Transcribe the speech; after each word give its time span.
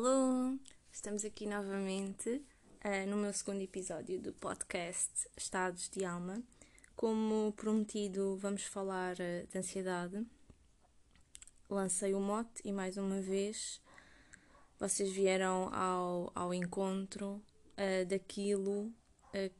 Alô! 0.00 0.56
Estamos 0.92 1.24
aqui 1.24 1.44
novamente 1.44 2.30
uh, 2.30 3.10
no 3.10 3.16
meu 3.16 3.32
segundo 3.32 3.62
episódio 3.62 4.20
do 4.20 4.32
podcast 4.32 5.10
Estados 5.36 5.90
de 5.90 6.04
Alma. 6.04 6.40
Como 6.94 7.52
prometido, 7.54 8.36
vamos 8.36 8.62
falar 8.62 9.14
uh, 9.14 9.46
de 9.50 9.58
ansiedade. 9.58 10.24
Lancei 11.68 12.14
o 12.14 12.20
mote 12.20 12.62
e 12.64 12.70
mais 12.70 12.96
uma 12.96 13.20
vez 13.20 13.80
vocês 14.78 15.10
vieram 15.10 15.68
ao, 15.74 16.30
ao 16.32 16.54
encontro 16.54 17.42
uh, 17.74 18.06
daquilo 18.06 18.92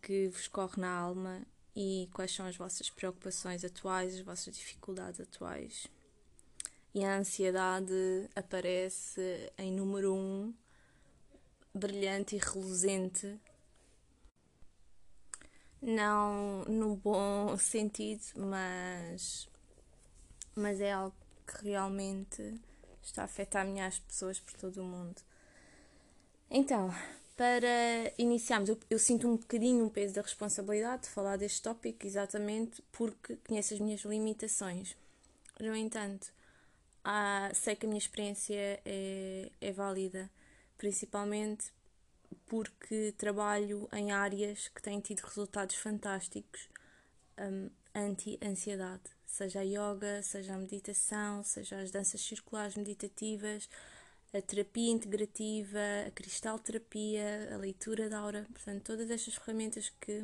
que 0.00 0.28
vos 0.28 0.46
corre 0.46 0.80
na 0.80 0.88
alma 0.88 1.44
e 1.74 2.08
quais 2.12 2.32
são 2.32 2.46
as 2.46 2.56
vossas 2.56 2.88
preocupações 2.88 3.64
atuais, 3.64 4.14
as 4.14 4.20
vossas 4.20 4.54
dificuldades 4.54 5.18
atuais 5.20 5.88
e 6.94 7.04
a 7.04 7.16
ansiedade 7.16 8.28
aparece 8.34 9.52
em 9.58 9.72
número 9.72 10.14
um, 10.14 10.54
brilhante 11.74 12.36
e 12.36 12.38
reluzente. 12.38 13.38
Não 15.80 16.64
no 16.64 16.96
bom 16.96 17.56
sentido, 17.56 18.22
mas, 18.36 19.48
mas 20.54 20.80
é 20.80 20.92
algo 20.92 21.14
que 21.46 21.64
realmente 21.64 22.60
está 23.02 23.22
a 23.22 23.24
afetar 23.26 23.64
milhares 23.64 23.96
de 23.96 24.02
pessoas 24.02 24.40
por 24.40 24.54
todo 24.54 24.82
o 24.82 24.84
mundo. 24.84 25.22
Então, 26.50 26.92
para 27.36 28.12
iniciarmos, 28.18 28.68
eu, 28.68 28.78
eu, 28.90 28.98
sinto 28.98 29.28
um 29.28 29.36
bocadinho 29.36 29.86
o 29.86 29.90
peso 29.90 30.14
da 30.14 30.22
responsabilidade 30.22 31.02
de 31.02 31.10
falar 31.10 31.36
deste 31.36 31.62
tópico 31.62 32.04
exatamente 32.04 32.82
porque 32.90 33.36
conheço 33.46 33.74
as 33.74 33.80
minhas 33.80 34.00
limitações. 34.00 34.96
No 35.60 35.76
entanto, 35.76 36.32
ah, 37.04 37.50
sei 37.54 37.76
que 37.76 37.86
a 37.86 37.88
minha 37.88 37.98
experiência 37.98 38.80
é, 38.84 39.50
é 39.60 39.72
válida, 39.72 40.30
principalmente 40.76 41.72
porque 42.46 43.14
trabalho 43.16 43.88
em 43.92 44.12
áreas 44.12 44.68
que 44.68 44.82
têm 44.82 45.00
tido 45.00 45.20
resultados 45.20 45.76
fantásticos 45.76 46.68
um, 47.38 47.70
anti-ansiedade, 47.94 49.02
seja 49.24 49.60
a 49.60 49.62
yoga, 49.62 50.22
seja 50.22 50.54
a 50.54 50.58
meditação, 50.58 51.42
seja 51.42 51.80
as 51.80 51.90
danças 51.90 52.20
circulares 52.20 52.76
meditativas, 52.76 53.68
a 54.32 54.40
terapia 54.42 54.90
integrativa, 54.90 55.78
a 56.06 56.10
cristalterapia, 56.10 57.54
a 57.54 57.56
leitura 57.56 58.08
da 58.08 58.18
aura, 58.18 58.46
portanto, 58.52 58.82
todas 58.82 59.10
estas 59.10 59.34
ferramentas 59.34 59.90
que, 60.00 60.22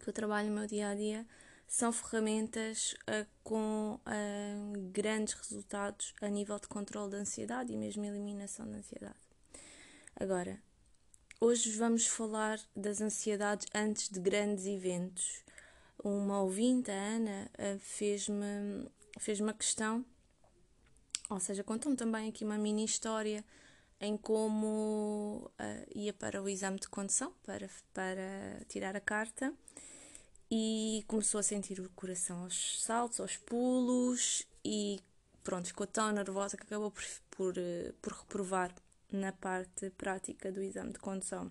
que 0.00 0.08
eu 0.08 0.12
trabalho 0.12 0.48
no 0.48 0.54
meu 0.56 0.66
dia 0.66 0.88
a 0.88 0.94
dia 0.94 1.26
são 1.66 1.92
ferramentas 1.92 2.94
uh, 3.08 3.26
com 3.42 3.94
uh, 3.94 4.90
grandes 4.92 5.34
resultados 5.34 6.14
a 6.20 6.28
nível 6.28 6.58
de 6.58 6.68
controle 6.68 7.10
da 7.10 7.18
ansiedade 7.18 7.72
e 7.72 7.76
mesmo 7.76 8.04
eliminação 8.04 8.70
da 8.70 8.78
ansiedade. 8.78 9.18
Agora, 10.16 10.62
hoje 11.40 11.70
vamos 11.76 12.06
falar 12.06 12.60
das 12.76 13.00
ansiedades 13.00 13.66
antes 13.74 14.08
de 14.08 14.20
grandes 14.20 14.66
eventos. 14.66 15.42
Uma 16.02 16.42
ouvinte, 16.42 16.90
a 16.90 16.94
Ana, 16.94 17.50
uh, 17.58 17.78
fez-me 17.78 18.88
fez 19.18 19.40
uma 19.40 19.54
questão, 19.54 20.04
ou 21.30 21.38
seja, 21.38 21.62
contou-me 21.62 21.96
também 21.96 22.28
aqui 22.28 22.44
uma 22.44 22.58
mini 22.58 22.84
história 22.84 23.44
em 24.00 24.16
como 24.16 25.50
ia 25.94 26.12
para 26.12 26.42
o 26.42 26.48
exame 26.48 26.80
de 26.80 26.88
condução 26.88 27.32
para, 27.44 27.70
para 27.94 28.60
tirar 28.68 28.96
a 28.96 29.00
carta 29.00 29.54
e 30.56 31.02
começou 31.08 31.40
a 31.40 31.42
sentir 31.42 31.80
o 31.80 31.90
coração 31.90 32.44
aos 32.44 32.80
saltos, 32.80 33.18
aos 33.18 33.36
pulos 33.36 34.46
e 34.64 35.00
pronto, 35.42 35.66
ficou 35.66 35.84
tão 35.84 36.12
nervosa 36.12 36.56
que 36.56 36.62
acabou 36.62 36.92
por, 36.92 37.02
por, 37.28 37.58
eh, 37.58 37.92
por 38.00 38.12
reprovar 38.12 38.72
na 39.10 39.32
parte 39.32 39.90
prática 39.90 40.52
do 40.52 40.62
exame 40.62 40.92
de 40.92 41.00
condução. 41.00 41.50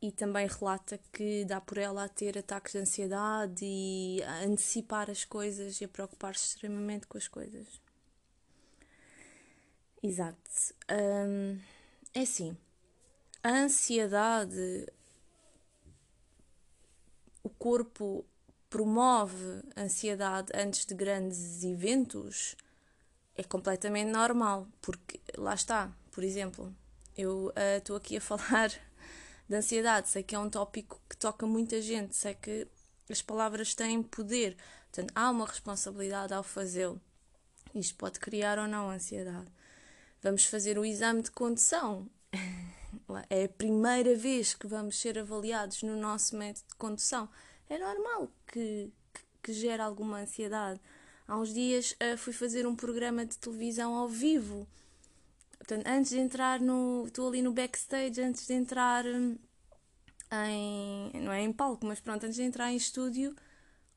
E 0.00 0.10
também 0.10 0.46
relata 0.46 0.98
que 1.12 1.44
dá 1.44 1.60
por 1.60 1.76
ela 1.76 2.04
a 2.04 2.08
ter 2.08 2.38
ataques 2.38 2.72
de 2.72 2.78
ansiedade 2.78 3.62
e 3.62 4.22
a 4.22 4.44
antecipar 4.44 5.10
as 5.10 5.26
coisas 5.26 5.82
e 5.82 5.84
a 5.84 5.88
preocupar-se 5.88 6.46
extremamente 6.46 7.06
com 7.06 7.18
as 7.18 7.28
coisas. 7.28 7.78
Exato. 10.02 10.38
É 12.14 12.20
assim, 12.22 12.56
a 13.42 13.50
ansiedade 13.50 14.86
corpo 17.64 18.26
promove 18.68 19.62
ansiedade 19.74 20.52
antes 20.54 20.84
de 20.84 20.94
grandes 20.94 21.64
eventos 21.64 22.54
é 23.34 23.42
completamente 23.42 24.10
normal, 24.10 24.68
porque 24.82 25.18
lá 25.38 25.54
está, 25.54 25.90
por 26.12 26.22
exemplo, 26.22 26.76
eu 27.16 27.50
eh, 27.56 27.78
estou 27.78 27.96
uh, 27.96 27.98
aqui 27.98 28.18
a 28.18 28.20
falar 28.20 28.68
de 29.48 29.56
ansiedade, 29.56 30.10
sei 30.10 30.22
que 30.22 30.34
é 30.34 30.38
um 30.38 30.50
tópico 30.50 31.00
que 31.08 31.16
toca 31.16 31.46
muita 31.46 31.80
gente, 31.80 32.14
sei 32.14 32.34
que 32.34 32.68
as 33.08 33.22
palavras 33.22 33.74
têm 33.74 34.02
poder, 34.02 34.58
portanto, 34.92 35.12
há 35.14 35.30
uma 35.30 35.46
responsabilidade 35.46 36.34
ao 36.34 36.42
fazê-lo. 36.42 37.00
Isto 37.74 37.94
pode 37.94 38.20
criar 38.20 38.58
ou 38.58 38.68
não 38.68 38.90
ansiedade. 38.90 39.50
Vamos 40.22 40.44
fazer 40.44 40.78
o 40.78 40.84
exame 40.84 41.22
de 41.22 41.30
condução. 41.30 42.10
é 43.30 43.44
a 43.44 43.48
primeira 43.48 44.14
vez 44.14 44.52
que 44.52 44.66
vamos 44.66 45.00
ser 45.00 45.18
avaliados 45.18 45.82
no 45.82 45.96
nosso 45.96 46.36
método 46.36 46.66
de 46.68 46.74
condução. 46.76 47.26
É 47.68 47.78
normal 47.78 48.30
que, 48.46 48.92
que, 49.12 49.20
que 49.42 49.52
gere 49.52 49.82
alguma 49.82 50.20
ansiedade. 50.20 50.80
Há 51.26 51.36
uns 51.38 51.52
dias 51.52 51.92
uh, 51.92 52.18
fui 52.18 52.32
fazer 52.32 52.66
um 52.66 52.76
programa 52.76 53.24
de 53.24 53.38
televisão 53.38 53.94
ao 53.94 54.08
vivo. 54.08 54.68
Portanto, 55.58 55.86
antes 55.86 56.10
de 56.10 56.18
entrar 56.18 56.60
no. 56.60 57.04
Estou 57.06 57.28
ali 57.28 57.40
no 57.40 57.52
backstage, 57.52 58.20
antes 58.20 58.46
de 58.46 58.52
entrar 58.52 59.06
hum, 59.06 59.38
em. 60.30 61.22
Não 61.22 61.32
é 61.32 61.40
em 61.40 61.52
palco, 61.52 61.86
mas 61.86 62.00
pronto, 62.00 62.24
antes 62.24 62.36
de 62.36 62.42
entrar 62.42 62.70
em 62.70 62.76
estúdio, 62.76 63.34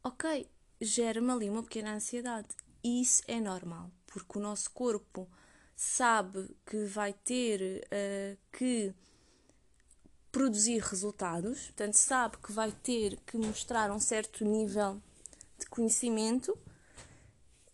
ok, 0.01 0.49
gera-me 0.79 1.31
ali 1.31 1.49
uma 1.49 1.63
pequena 1.63 1.93
ansiedade. 1.93 2.47
E 2.81 3.01
isso 3.01 3.21
é 3.27 3.41
normal, 3.41 3.91
porque 4.05 4.37
o 4.37 4.41
nosso 4.41 4.71
corpo 4.71 5.27
sabe 5.75 6.55
que 6.65 6.85
vai 6.85 7.11
ter 7.11 7.85
uh, 7.85 8.37
que 8.51 8.93
produzir 10.31 10.79
resultados, 10.81 11.65
portanto, 11.65 11.95
sabe 11.95 12.37
que 12.37 12.51
vai 12.51 12.71
ter 12.71 13.17
que 13.25 13.37
mostrar 13.37 13.91
um 13.91 13.99
certo 13.99 14.45
nível 14.45 15.01
de 15.57 15.65
conhecimento 15.67 16.57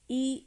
e 0.10 0.46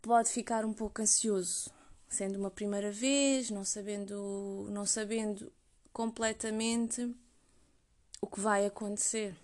pode 0.00 0.30
ficar 0.30 0.64
um 0.64 0.72
pouco 0.72 1.02
ansioso, 1.02 1.70
sendo 2.08 2.38
uma 2.38 2.50
primeira 2.50 2.90
vez, 2.90 3.50
não 3.50 3.64
sabendo, 3.64 4.66
não 4.70 4.84
sabendo 4.84 5.52
completamente 5.92 7.14
o 8.20 8.26
que 8.26 8.40
vai 8.40 8.66
acontecer. 8.66 9.36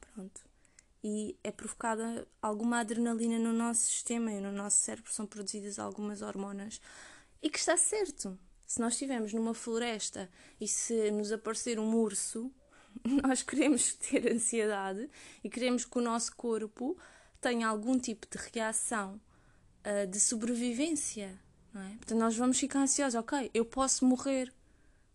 Pronto 0.00 0.46
e 1.08 1.38
é 1.44 1.52
provocada 1.52 2.26
alguma 2.42 2.80
adrenalina 2.80 3.38
no 3.38 3.52
nosso 3.52 3.82
sistema 3.82 4.32
e 4.32 4.40
no 4.40 4.50
nosso 4.50 4.78
cérebro 4.78 5.12
são 5.12 5.24
produzidas 5.24 5.78
algumas 5.78 6.20
hormonas 6.20 6.80
e 7.40 7.48
que 7.48 7.60
está 7.60 7.76
certo. 7.76 8.36
Se 8.66 8.80
nós 8.80 8.94
estivermos 8.94 9.32
numa 9.32 9.54
floresta 9.54 10.28
e 10.60 10.66
se 10.66 11.10
nos 11.10 11.30
aparecer 11.30 11.78
um 11.78 11.94
urso, 11.94 12.52
nós 13.22 13.42
queremos 13.42 13.94
ter 13.94 14.32
ansiedade 14.32 15.08
e 15.44 15.48
queremos 15.48 15.84
que 15.84 15.98
o 15.98 16.02
nosso 16.02 16.34
corpo 16.34 16.96
tenha 17.40 17.68
algum 17.68 17.98
tipo 17.98 18.26
de 18.26 18.38
reação 18.52 19.20
uh, 19.84 20.06
de 20.06 20.18
sobrevivência, 20.18 21.38
não 21.72 21.80
é? 21.82 21.90
Portanto, 21.90 22.18
nós 22.18 22.36
vamos 22.36 22.58
ficar 22.58 22.80
ansiosos, 22.80 23.18
ok, 23.18 23.50
eu 23.54 23.64
posso 23.64 24.04
morrer, 24.04 24.52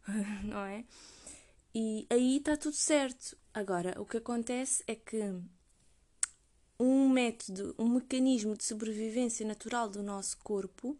não 0.44 0.63
é? 0.66 0.85
E 1.74 2.06
aí 2.09 2.38
está 2.38 2.56
tudo 2.56 2.75
certo. 2.75 3.38
Agora, 3.53 4.00
o 4.00 4.06
que 4.06 4.18
acontece 4.18 4.83
é 4.88 4.95
que 4.95 5.21
um 6.80 7.09
método, 7.09 7.75
um 7.77 7.88
mecanismo 7.88 8.56
de 8.56 8.63
sobrevivência 8.63 9.45
natural 9.45 9.89
do 9.89 10.01
nosso 10.01 10.38
corpo 10.39 10.98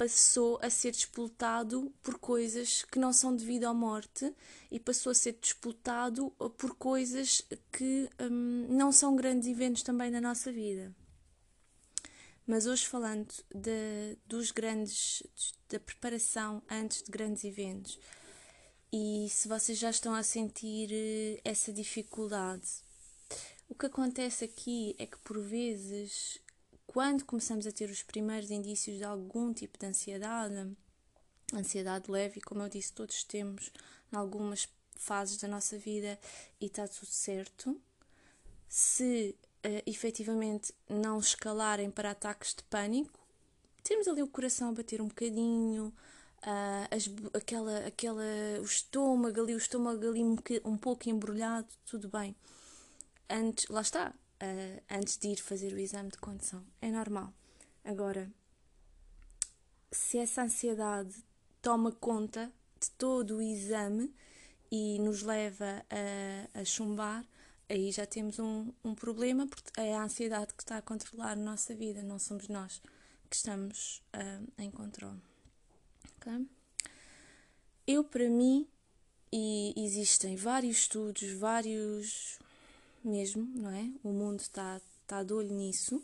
passou 0.00 0.58
a 0.62 0.70
ser 0.70 0.92
disputado 0.92 1.92
por 2.02 2.18
coisas 2.18 2.86
que 2.90 2.98
não 2.98 3.12
são 3.12 3.36
devido 3.36 3.66
à 3.66 3.74
morte 3.74 4.34
e 4.70 4.80
passou 4.80 5.12
a 5.12 5.14
ser 5.14 5.36
disputado 5.38 6.30
por 6.56 6.74
coisas 6.76 7.42
que 7.70 8.08
hum, 8.18 8.66
não 8.70 8.90
são 8.92 9.14
grandes 9.14 9.46
eventos 9.46 9.82
também 9.82 10.10
na 10.10 10.18
nossa 10.18 10.50
vida. 10.50 10.90
Mas 12.46 12.64
hoje 12.64 12.86
falando 12.86 13.30
de, 13.54 14.16
dos 14.24 14.50
grandes, 14.50 15.22
da 15.68 15.78
preparação 15.78 16.62
antes 16.70 17.02
de 17.02 17.10
grandes 17.10 17.44
eventos, 17.44 18.00
e 18.90 19.28
se 19.28 19.48
vocês 19.48 19.78
já 19.78 19.90
estão 19.90 20.14
a 20.14 20.22
sentir 20.22 20.88
eh, 20.90 21.42
essa 21.44 21.70
dificuldade 21.74 22.80
o 23.70 23.74
que 23.74 23.86
acontece 23.86 24.44
aqui 24.44 24.96
é 24.98 25.06
que, 25.06 25.16
por 25.18 25.38
vezes, 25.38 26.40
quando 26.92 27.24
começamos 27.24 27.68
a 27.68 27.70
ter 27.70 27.88
os 27.88 28.02
primeiros 28.02 28.50
indícios 28.50 28.96
de 28.98 29.04
algum 29.04 29.52
tipo 29.52 29.78
de 29.78 29.86
ansiedade, 29.86 30.76
ansiedade 31.54 32.10
leve, 32.10 32.40
como 32.40 32.62
eu 32.62 32.68
disse, 32.68 32.92
todos 32.92 33.22
temos 33.22 33.70
em 34.12 34.16
algumas 34.16 34.68
fases 34.96 35.36
da 35.36 35.46
nossa 35.46 35.78
vida 35.78 36.18
e 36.60 36.66
está 36.66 36.88
tudo 36.88 37.06
certo. 37.06 37.80
Se 38.68 39.36
uh, 39.64 39.82
efetivamente 39.86 40.74
não 40.88 41.20
escalarem 41.20 41.92
para 41.92 42.10
ataques 42.10 42.56
de 42.56 42.64
pânico, 42.64 43.20
temos 43.84 44.08
ali 44.08 44.20
o 44.20 44.26
coração 44.26 44.70
a 44.70 44.72
bater 44.72 45.00
um 45.00 45.06
bocadinho, 45.06 45.94
uh, 46.38 46.88
as, 46.90 47.08
aquela, 47.32 47.86
aquela, 47.86 48.24
o 48.60 48.64
estômago 48.64 49.40
ali, 49.40 49.54
o 49.54 49.58
estômago 49.58 50.08
ali 50.08 50.24
um, 50.24 50.36
um 50.64 50.76
pouco 50.76 51.08
embrulhado, 51.08 51.68
tudo 51.86 52.08
bem. 52.08 52.34
Antes, 53.28 53.68
lá 53.68 53.80
está, 53.80 54.12
uh, 54.42 54.82
antes 54.90 55.16
de 55.16 55.28
ir 55.28 55.36
fazer 55.36 55.72
o 55.72 55.78
exame 55.78 56.10
de 56.10 56.18
condução. 56.18 56.64
É 56.80 56.90
normal. 56.90 57.32
Agora, 57.84 58.30
se 59.90 60.18
essa 60.18 60.42
ansiedade 60.42 61.14
toma 61.60 61.92
conta 61.92 62.52
de 62.80 62.90
todo 62.92 63.36
o 63.36 63.42
exame 63.42 64.14
e 64.70 64.98
nos 65.00 65.22
leva 65.22 65.84
a, 65.90 66.60
a 66.60 66.64
chumbar, 66.64 67.24
aí 67.68 67.90
já 67.92 68.06
temos 68.06 68.38
um, 68.38 68.72
um 68.84 68.94
problema, 68.94 69.46
porque 69.46 69.80
é 69.80 69.94
a 69.94 70.04
ansiedade 70.04 70.54
que 70.54 70.62
está 70.62 70.78
a 70.78 70.82
controlar 70.82 71.32
a 71.32 71.36
nossa 71.36 71.74
vida, 71.74 72.02
não 72.02 72.18
somos 72.18 72.48
nós 72.48 72.80
que 73.28 73.36
estamos 73.36 74.02
uh, 74.14 74.52
em 74.58 74.70
controle. 74.70 75.20
Okay? 76.16 76.46
Eu, 77.86 78.04
para 78.04 78.28
mim, 78.28 78.68
e 79.32 79.72
existem 79.76 80.34
vários 80.34 80.78
estudos, 80.78 81.30
vários 81.32 82.38
mesmo, 83.02 83.44
não 83.54 83.70
é? 83.70 83.90
O 84.02 84.12
mundo 84.12 84.40
está, 84.40 84.80
está 85.02 85.22
de 85.22 85.32
olho 85.32 85.54
nisso. 85.54 86.02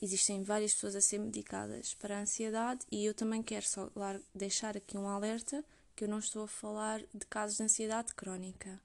Existem 0.00 0.42
várias 0.42 0.74
pessoas 0.74 0.96
a 0.96 1.00
ser 1.00 1.18
medicadas 1.18 1.94
para 1.94 2.18
a 2.18 2.22
ansiedade 2.22 2.84
e 2.90 3.04
eu 3.04 3.14
também 3.14 3.42
quero 3.42 3.66
só 3.66 3.90
deixar 4.34 4.76
aqui 4.76 4.98
um 4.98 5.08
alerta 5.08 5.64
que 5.94 6.04
eu 6.04 6.08
não 6.08 6.18
estou 6.18 6.44
a 6.44 6.48
falar 6.48 7.00
de 7.14 7.26
casos 7.26 7.56
de 7.56 7.62
ansiedade 7.62 8.14
crónica 8.14 8.80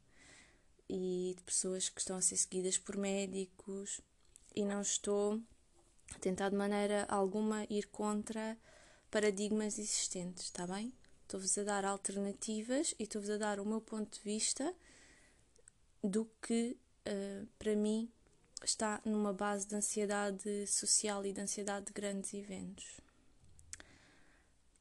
e 0.90 1.34
de 1.36 1.44
pessoas 1.44 1.90
que 1.90 2.00
estão 2.00 2.18
a 2.18 2.22
ser 2.22 2.38
seguidas 2.38 2.78
por 2.78 2.96
médicos 2.96 4.00
e 4.56 4.64
não 4.64 4.82
estou 4.82 5.42
a 6.16 6.20
tentar 6.20 6.50
de 6.50 6.56
maneira 6.56 7.06
alguma 7.10 7.66
ir 7.70 7.88
contra 7.88 8.58
paradigmas 9.10 9.80
existentes, 9.80 10.46
está 10.46 10.68
bem? 10.68 10.94
Estou-vos 11.24 11.58
a 11.58 11.64
dar 11.64 11.84
alternativas 11.84 12.96
e 12.98 13.04
estou-vos 13.04 13.30
a 13.30 13.38
dar 13.38 13.60
o 13.60 13.66
meu 13.66 13.82
ponto 13.82 14.18
de 14.18 14.24
vista 14.24 14.74
do 16.04 16.30
que, 16.42 16.78
uh, 17.08 17.48
para 17.58 17.76
mim, 17.76 18.12
está 18.64 19.02
numa 19.06 19.34
base 19.34 19.68
de 19.68 19.76
ansiedade 19.76 20.68
social 20.68 21.26
e 21.26 21.34
de 21.34 21.42
ansiedade 21.42 21.88
de 21.88 21.94
grandes 21.94 22.34
eventos. 22.34 23.00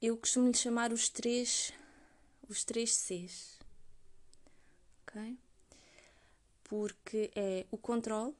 Eu 0.00 0.16
costumo 0.16 0.48
lhe 0.48 0.56
chamar 0.56 0.92
os 0.92 1.08
três, 1.08 1.72
os 2.48 2.64
três 2.64 2.94
Cs, 2.94 3.58
ok? 5.02 5.38
Porque 6.64 7.30
é 7.34 7.66
o 7.70 7.78
controle, 7.78 8.34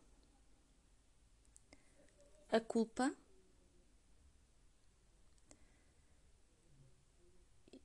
a 2.50 2.60
culpa 2.60 3.14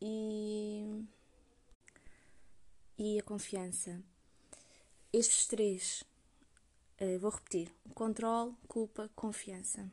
e, 0.01 1.05
e 2.97 3.19
a 3.19 3.23
confiança. 3.23 4.10
Estes 5.13 5.45
três, 5.45 6.03
uh, 7.01 7.19
vou 7.19 7.31
repetir: 7.31 7.69
controle, 7.93 8.55
culpa, 8.67 9.09
confiança. 9.13 9.91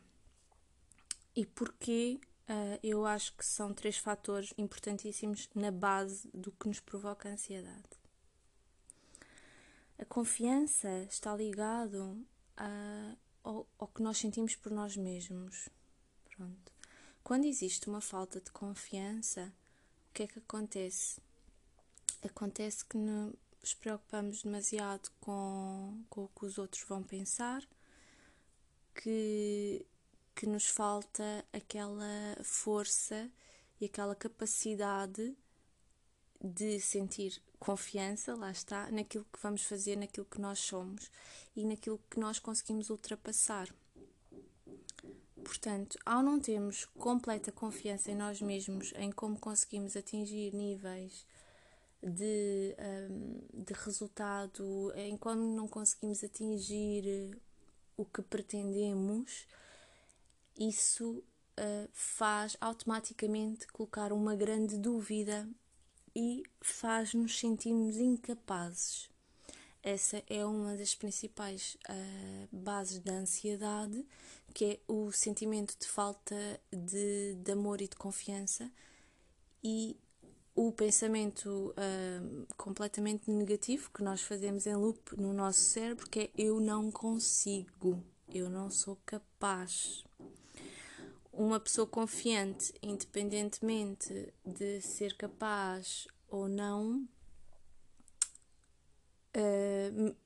E 1.35 1.45
porquê 1.45 2.21
uh, 2.49 2.79
eu 2.83 3.05
acho 3.05 3.35
que 3.35 3.45
são 3.45 3.75
três 3.75 3.99
fatores 3.99 4.55
importantíssimos 4.57 5.49
na 5.55 5.73
base 5.73 6.29
do 6.33 6.53
que 6.53 6.69
nos 6.69 6.79
provoca 6.79 7.29
a 7.29 7.33
ansiedade. 7.33 7.89
A 9.99 10.05
confiança 10.05 10.89
está 11.11 11.35
ligado 11.35 12.25
a, 12.57 13.17
ao, 13.43 13.67
ao 13.77 13.89
que 13.89 14.01
nós 14.01 14.19
sentimos 14.19 14.55
por 14.55 14.71
nós 14.71 14.97
mesmos. 14.97 15.69
Pronto. 16.37 16.73
Quando 17.25 17.45
existe 17.45 17.89
uma 17.89 18.01
falta 18.01 18.41
de 18.41 18.53
confiança, 18.53 19.53
o 20.11 20.15
que 20.15 20.23
é 20.23 20.27
que 20.29 20.39
acontece? 20.39 21.21
Acontece 22.23 22.85
que 22.85 22.97
nos 23.63 23.75
preocupamos 23.75 24.43
demasiado 24.43 25.11
com, 25.21 26.03
com 26.09 26.25
o 26.25 26.29
que 26.29 26.47
os 26.47 26.59
outros 26.59 26.83
vão 26.85 27.03
pensar, 27.03 27.63
que, 28.95 29.85
que 30.35 30.47
nos 30.47 30.67
falta 30.67 31.45
aquela 31.53 32.37
força 32.43 33.31
e 33.81 33.87
aquela 33.87 34.15
capacidade 34.15 35.37
de 36.41 36.81
sentir 36.81 37.43
confiança, 37.59 38.35
lá 38.35 38.51
está, 38.51 38.91
naquilo 38.91 39.27
que 39.33 39.43
vamos 39.43 39.63
fazer, 39.65 39.97
naquilo 39.97 40.27
que 40.27 40.41
nós 40.41 40.61
somos 40.61 41.11
e 41.57 41.65
naquilo 41.65 42.01
que 42.11 42.21
nós 42.21 42.39
conseguimos 42.39 42.91
ultrapassar. 42.91 43.69
Portanto, 45.45 45.99
ao 46.05 46.23
não 46.23 46.39
termos 46.39 46.85
completa 46.85 47.51
confiança 47.51 48.11
em 48.11 48.15
nós 48.15 48.41
mesmos, 48.41 48.93
em 48.97 49.11
como 49.11 49.39
conseguimos 49.39 49.97
atingir 49.97 50.55
níveis 50.55 51.27
de, 52.03 52.77
um, 53.11 53.63
de 53.65 53.73
resultado, 53.75 54.93
como 55.21 55.57
não 55.57 55.67
conseguimos 55.67 56.23
atingir 56.23 57.37
o 57.97 58.05
que 58.05 58.23
pretendemos, 58.23 59.47
isso 60.57 61.23
uh, 61.59 61.89
faz 61.93 62.57
automaticamente 62.61 63.67
colocar 63.69 64.13
uma 64.13 64.35
grande 64.35 64.79
dúvida 64.79 65.49
e 66.15 66.43
faz-nos 66.61 67.39
sentirmos 67.39 67.97
incapazes. 67.97 69.11
Essa 69.83 70.23
é 70.29 70.45
uma 70.45 70.77
das 70.77 70.95
principais 70.95 71.77
uh, 71.89 72.57
bases 72.57 72.99
da 73.01 73.13
ansiedade, 73.13 74.05
que 74.53 74.65
é 74.65 74.81
o 74.89 75.13
sentimento 75.13 75.77
de 75.79 75.87
falta 75.87 76.61
de, 76.73 77.37
de 77.37 77.53
amor 77.53 77.81
e 77.81 77.89
de 77.89 77.97
confiança 77.97 78.71
e 79.63 79.97
o 80.61 80.73
pensamento 80.73 81.73
uh, 81.77 82.47
completamente 82.57 83.31
negativo 83.31 83.93
que 83.95 84.03
nós 84.03 84.23
fazemos 84.23 84.67
em 84.67 84.75
loop 84.75 85.17
no 85.17 85.33
nosso 85.33 85.61
cérebro, 85.61 86.11
que 86.11 86.19
é 86.19 86.31
eu 86.37 86.59
não 86.59 86.91
consigo, 86.91 88.03
eu 88.35 88.51
não 88.51 88.69
sou 88.69 88.99
capaz. 89.07 90.03
Uma 91.33 91.61
pessoa 91.61 91.87
confiante, 91.87 92.75
independentemente 92.83 94.35
de 94.45 94.81
ser 94.81 95.17
capaz 95.17 96.09
ou 96.29 96.49
não, 96.49 97.09
uh, 99.37 100.17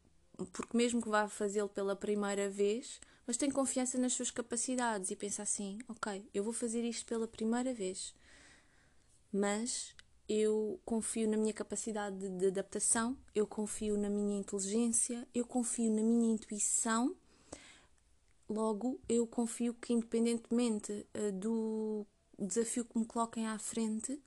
porque 0.51 0.75
mesmo 0.75 1.03
que 1.03 1.11
vá 1.11 1.29
fazê-lo 1.29 1.69
pela 1.69 1.95
primeira 1.95 2.49
vez, 2.49 2.99
mas 3.27 3.37
tem 3.37 3.51
confiança 3.51 3.99
nas 3.99 4.15
suas 4.15 4.31
capacidades 4.31 5.11
e 5.11 5.17
pensa 5.17 5.43
assim: 5.43 5.79
ok, 5.89 6.27
eu 6.33 6.43
vou 6.43 6.55
fazer 6.55 6.83
isto 6.85 7.05
pela 7.05 7.29
primeira 7.29 7.75
vez, 7.75 8.15
mas 9.31 9.95
eu 10.29 10.81
confio 10.85 11.29
na 11.29 11.37
minha 11.37 11.53
capacidade 11.53 12.29
de, 12.29 12.47
adaptação, 12.47 13.17
eu 13.35 13.47
confio 13.47 13.97
na 13.97 14.09
minha 14.09 14.39
inteligência, 14.39 15.27
eu 15.35 15.45
confio 15.47 15.91
na 15.91 16.03
minha 16.03 16.33
intuição. 16.33 17.15
Logo, 18.49 19.01
eu 19.09 19.27
confio 19.27 19.75
que, 19.75 19.93
independentemente 19.93 21.07
uh, 21.15 21.33
do 21.33 22.07
desafio 22.39 22.85
que 22.85 22.99
me 22.99 23.05
coloquem 23.05 23.47
à 23.47 23.59
frente, 23.59 24.21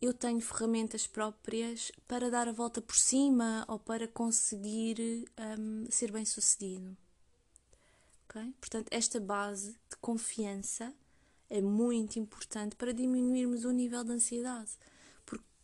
eu 0.00 0.12
tenho 0.12 0.40
ferramentas 0.40 1.06
próprias 1.06 1.92
para 2.08 2.28
dar 2.28 2.48
a 2.48 2.52
volta 2.52 2.82
por 2.82 2.96
cima 2.96 3.64
ou 3.68 3.78
para 3.78 4.08
conseguir 4.08 5.24
um, 5.58 5.86
ser 5.88 6.10
bem 6.10 6.24
sucedido. 6.24 6.96
Okay? 8.24 8.52
Portanto, 8.60 8.88
esta 8.90 9.20
base 9.20 9.72
de 9.88 9.96
confiança 10.00 10.92
é 11.48 11.60
muito 11.60 12.18
importante 12.18 12.74
para 12.74 12.92
diminuirmos 12.92 13.64
o 13.64 13.70
nível 13.70 14.02
de 14.02 14.12
ansiedade. 14.12 14.72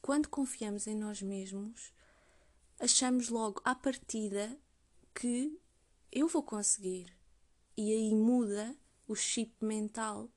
Quando 0.09 0.31
confiamos 0.31 0.87
em 0.87 0.97
nós 0.97 1.21
mesmos, 1.21 1.93
achamos 2.81 3.29
logo 3.29 3.61
à 3.63 3.75
partida 3.75 4.59
que 5.15 5.61
eu 6.11 6.27
vou 6.27 6.43
conseguir. 6.43 7.15
E 7.77 7.93
aí 7.93 8.15
muda 8.15 8.75
o 9.07 9.15
chip 9.15 9.53
mental 9.63 10.31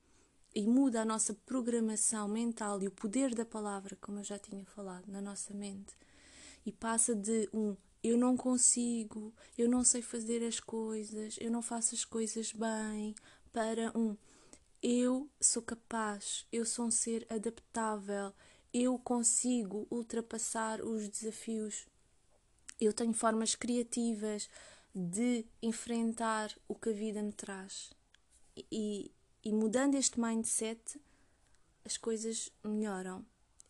e 0.54 0.66
muda 0.66 1.00
a 1.00 1.06
nossa 1.06 1.32
programação 1.32 2.28
mental 2.28 2.82
e 2.82 2.86
o 2.86 2.90
poder 2.90 3.34
da 3.34 3.46
palavra, 3.46 3.96
como 3.98 4.18
eu 4.18 4.24
já 4.24 4.38
tinha 4.38 4.66
falado, 4.66 5.10
na 5.10 5.22
nossa 5.22 5.54
mente. 5.54 5.96
E 6.66 6.70
passa 6.70 7.14
de 7.14 7.48
um 7.50 7.74
eu 8.02 8.18
não 8.18 8.36
consigo, 8.36 9.32
eu 9.56 9.70
não 9.70 9.82
sei 9.84 10.02
fazer 10.02 10.46
as 10.46 10.60
coisas, 10.60 11.38
eu 11.40 11.50
não 11.50 11.62
faço 11.62 11.94
as 11.94 12.04
coisas 12.04 12.52
bem, 12.52 13.14
para 13.50 13.90
um 13.96 14.18
eu 14.82 15.30
sou 15.40 15.62
capaz, 15.62 16.44
eu 16.52 16.66
sou 16.66 16.86
um 16.86 16.90
ser 16.90 17.26
adaptável, 17.30 18.34
eu 18.72 18.98
consigo 18.98 19.86
ultrapassar 19.90 20.80
os 20.80 21.08
desafios, 21.08 21.86
eu 22.80 22.92
tenho 22.92 23.12
formas 23.12 23.54
criativas 23.54 24.48
de 24.94 25.44
enfrentar 25.62 26.56
o 26.68 26.74
que 26.74 26.90
a 26.90 26.92
vida 26.92 27.22
me 27.22 27.32
traz. 27.32 27.90
E, 28.70 29.10
e 29.44 29.52
mudando 29.52 29.94
este 29.94 30.20
mindset, 30.20 31.00
as 31.84 31.96
coisas 31.96 32.50
melhoram. 32.62 33.24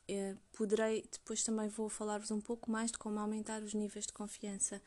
Eh, 0.08 0.36
poderei, 0.52 1.06
depois 1.10 1.42
também 1.42 1.68
vou 1.68 1.88
falar-vos 1.88 2.30
um 2.30 2.40
pouco 2.40 2.70
mais 2.70 2.90
de 2.90 2.98
como 2.98 3.18
aumentar 3.18 3.62
os 3.62 3.74
níveis 3.74 4.06
de 4.06 4.12
confiança. 4.12 4.82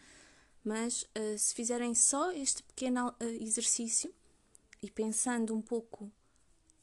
Mas 0.64 1.04
uh, 1.04 1.38
se 1.38 1.54
fizerem 1.54 1.94
só 1.94 2.32
este 2.32 2.64
pequeno 2.64 3.10
uh, 3.10 3.24
exercício 3.24 4.14
e 4.82 4.90
pensando 4.90 5.56
um 5.56 5.62
pouco 5.62 6.12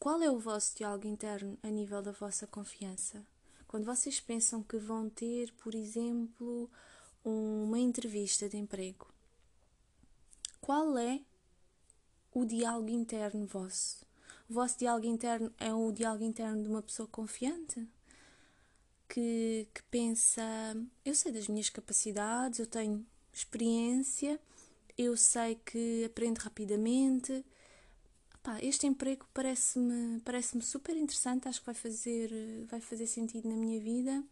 qual 0.02 0.20
é 0.20 0.28
o 0.28 0.36
vosso 0.36 0.76
diálogo 0.76 1.06
interno 1.06 1.56
a 1.62 1.68
nível 1.68 2.02
da 2.02 2.10
vossa 2.10 2.44
confiança? 2.44 3.24
Quando 3.68 3.84
vocês 3.84 4.18
pensam 4.18 4.60
que 4.60 4.76
vão 4.76 5.08
ter, 5.08 5.52
por 5.62 5.76
exemplo, 5.76 6.68
uma 7.24 7.78
entrevista 7.78 8.48
de 8.48 8.56
emprego, 8.56 9.06
qual 10.60 10.98
é 10.98 11.20
o 12.34 12.44
diálogo 12.44 12.88
interno 12.88 13.46
vosso? 13.46 14.04
O 14.50 14.54
vosso 14.54 14.76
diálogo 14.76 15.06
interno 15.06 15.54
é 15.56 15.72
o 15.72 15.92
diálogo 15.92 16.24
interno 16.24 16.60
de 16.64 16.68
uma 16.68 16.82
pessoa 16.82 17.06
confiante? 17.06 17.88
Que, 19.08 19.68
que 19.72 19.84
pensa, 19.84 20.42
eu 21.04 21.14
sei 21.14 21.30
das 21.30 21.46
minhas 21.46 21.70
capacidades, 21.70 22.58
eu 22.58 22.66
tenho 22.66 23.06
experiência, 23.32 24.40
eu 24.98 25.16
sei 25.16 25.54
que 25.64 26.04
aprendo 26.04 26.38
rapidamente, 26.38 27.44
este 28.60 28.86
emprego 28.86 29.26
parece-me 29.32 30.20
parece 30.20 30.60
super 30.62 30.96
interessante, 30.96 31.48
acho 31.48 31.60
que 31.60 31.66
vai 31.66 31.74
fazer, 31.74 32.30
vai 32.68 32.80
fazer 32.80 33.06
sentido 33.06 33.48
na 33.48 33.54
minha 33.54 33.80
vida 33.80 34.22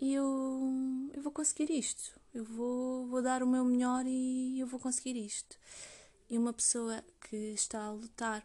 e 0.00 0.14
eu, 0.14 1.10
eu 1.12 1.22
vou 1.22 1.32
conseguir 1.32 1.70
isto. 1.70 2.18
Eu 2.32 2.44
vou, 2.44 3.06
vou 3.06 3.22
dar 3.22 3.42
o 3.42 3.46
meu 3.46 3.64
melhor 3.64 4.04
e 4.06 4.58
eu 4.58 4.66
vou 4.66 4.80
conseguir 4.80 5.16
isto. 5.16 5.56
E 6.28 6.36
uma 6.36 6.52
pessoa 6.52 7.02
que 7.20 7.36
está 7.36 7.84
a 7.84 7.92
lutar 7.92 8.44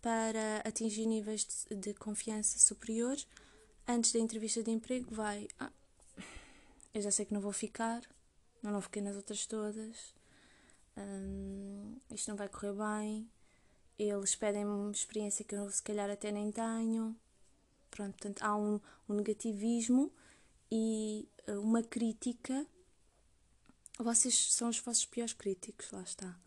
para 0.00 0.58
atingir 0.64 1.06
níveis 1.06 1.44
de, 1.44 1.76
de 1.76 1.94
confiança 1.94 2.58
superiores, 2.58 3.26
antes 3.86 4.12
da 4.12 4.18
entrevista 4.18 4.62
de 4.62 4.70
emprego, 4.70 5.12
vai. 5.14 5.48
Ah, 5.58 5.72
eu 6.94 7.02
já 7.02 7.10
sei 7.10 7.24
que 7.24 7.34
não 7.34 7.40
vou 7.40 7.52
ficar, 7.52 8.02
não, 8.62 8.70
não 8.72 8.80
fiquei 8.80 9.02
nas 9.02 9.16
outras 9.16 9.44
todas, 9.46 10.14
hum, 10.96 11.96
isto 12.10 12.28
não 12.28 12.36
vai 12.36 12.48
correr 12.48 12.72
bem, 12.72 13.28
eles 13.98 14.36
pedem-me 14.36 14.92
experiência 14.92 15.44
que 15.44 15.54
eu 15.54 15.68
se 15.70 15.82
calhar 15.82 16.08
até 16.08 16.30
nem 16.30 16.52
tenho. 16.52 17.16
Pronto, 17.90 18.12
portanto, 18.12 18.42
há 18.42 18.56
um, 18.56 18.80
um 19.08 19.14
negativismo 19.14 20.12
e 20.70 21.28
eh, 21.46 21.56
uma 21.58 21.82
crítica. 21.82 22.66
Vocês 23.98 24.52
são 24.52 24.68
os 24.68 24.78
vossos 24.78 25.04
piores 25.06 25.32
críticos, 25.32 25.90
lá 25.90 26.02
está. 26.02 26.38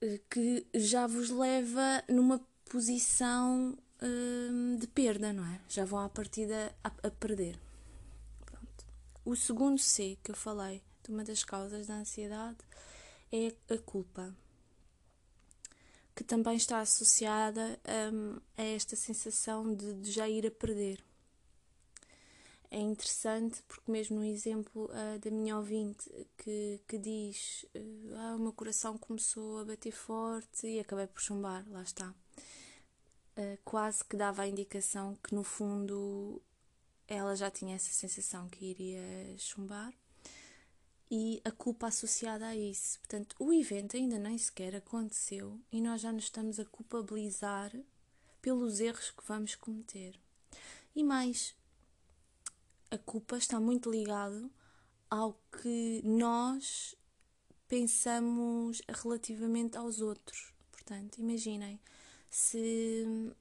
Eh, 0.00 0.20
que 0.30 0.66
já 0.74 1.06
vos 1.06 1.30
leva 1.30 2.04
numa 2.08 2.40
posição 2.66 3.76
hum, 4.00 4.76
de 4.78 4.86
perda, 4.86 5.32
não 5.32 5.44
é? 5.44 5.60
Já 5.68 5.84
vão 5.84 5.98
à 6.00 6.08
partida 6.08 6.74
a, 6.84 6.88
a 7.08 7.10
perder. 7.10 7.58
Pronto. 8.46 8.86
O 9.24 9.34
segundo 9.34 9.78
C 9.78 10.16
que 10.22 10.30
eu 10.30 10.36
falei 10.36 10.82
de 11.02 11.10
uma 11.10 11.24
das 11.24 11.42
causas 11.42 11.88
da 11.88 11.94
ansiedade 11.94 12.58
é 13.32 13.52
a 13.74 13.78
culpa 13.78 14.32
que 16.20 16.24
também 16.24 16.54
está 16.54 16.80
associada 16.80 17.80
um, 18.12 18.38
a 18.54 18.62
esta 18.62 18.94
sensação 18.94 19.74
de, 19.74 19.94
de, 19.94 20.12
já 20.12 20.28
ir 20.28 20.46
a 20.46 20.50
perder. 20.50 21.02
É 22.70 22.78
interessante 22.78 23.62
porque, 23.66 23.90
mesmo 23.90 24.18
no 24.18 24.24
exemplo 24.26 24.84
uh, 24.84 25.18
da 25.18 25.30
minha 25.30 25.56
ouvinte 25.56 26.10
que, 26.36 26.78
que 26.86 26.98
diz: 26.98 27.64
uh, 27.74 28.16
Ah, 28.18 28.36
o 28.36 28.38
meu 28.38 28.52
coração 28.52 28.98
começou 28.98 29.60
a 29.60 29.64
bater 29.64 29.92
forte 29.92 30.66
e 30.66 30.78
acabei 30.78 31.06
por 31.06 31.22
chumbar, 31.22 31.64
lá 31.70 31.82
está. 31.82 32.14
Uh, 33.38 33.58
quase 33.64 34.04
que 34.04 34.14
dava 34.14 34.42
a 34.42 34.46
indicação 34.46 35.16
que, 35.24 35.34
no 35.34 35.42
fundo, 35.42 36.42
ela 37.08 37.34
já 37.34 37.50
tinha 37.50 37.76
essa 37.76 37.94
sensação 37.94 38.46
que 38.50 38.66
iria 38.66 39.00
chumbar 39.38 39.90
e 41.10 41.40
a 41.44 41.50
culpa 41.50 41.88
associada 41.88 42.46
a 42.46 42.56
isso. 42.56 42.98
Portanto, 43.00 43.34
o 43.38 43.52
evento 43.52 43.96
ainda 43.96 44.18
nem 44.18 44.38
sequer 44.38 44.76
aconteceu 44.76 45.60
e 45.72 45.80
nós 45.80 46.00
já 46.00 46.12
nos 46.12 46.24
estamos 46.24 46.60
a 46.60 46.64
culpabilizar 46.64 47.72
pelos 48.40 48.80
erros 48.80 49.10
que 49.10 49.26
vamos 49.26 49.54
cometer. 49.54 50.18
E 50.94 51.02
mais, 51.02 51.54
a 52.90 52.98
culpa 52.98 53.36
está 53.36 53.58
muito 53.58 53.90
ligado 53.90 54.50
ao 55.08 55.34
que 55.60 56.00
nós 56.04 56.94
pensamos 57.66 58.80
relativamente 58.88 59.76
aos 59.76 60.00
outros. 60.00 60.52
Portanto, 60.70 61.18
imaginem 61.18 61.80
se 62.28 63.34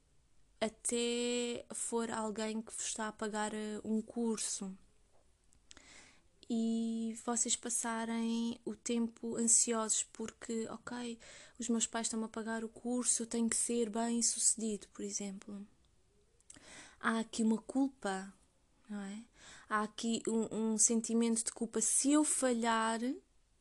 até 0.59 1.65
for 1.73 2.11
alguém 2.11 2.61
que 2.61 2.73
vos 2.73 2.85
está 2.85 3.07
a 3.07 3.13
pagar 3.13 3.53
eh, 3.53 3.79
um 3.83 4.01
curso 4.01 4.75
e 6.49 7.15
vocês 7.23 7.55
passarem 7.55 8.59
o 8.65 8.75
tempo 8.75 9.35
ansiosos 9.37 10.03
porque, 10.11 10.67
ok, 10.69 11.19
os 11.59 11.69
meus 11.69 11.85
pais 11.85 12.07
estão 12.07 12.23
a 12.23 12.27
pagar 12.27 12.63
o 12.63 12.69
curso, 12.69 13.21
eu 13.23 13.27
tenho 13.27 13.47
que 13.47 13.55
ser 13.55 13.89
bem 13.89 14.21
sucedido, 14.23 14.87
por 14.91 15.03
exemplo. 15.03 15.63
Há 16.99 17.19
aqui 17.19 17.43
uma 17.43 17.61
culpa, 17.61 18.33
não 18.89 18.99
é? 18.99 19.23
Há 19.69 19.83
aqui 19.83 20.23
um, 20.27 20.73
um 20.73 20.77
sentimento 20.77 21.45
de 21.45 21.51
culpa. 21.51 21.79
Se 21.81 22.11
eu 22.11 22.23
falhar, 22.23 22.99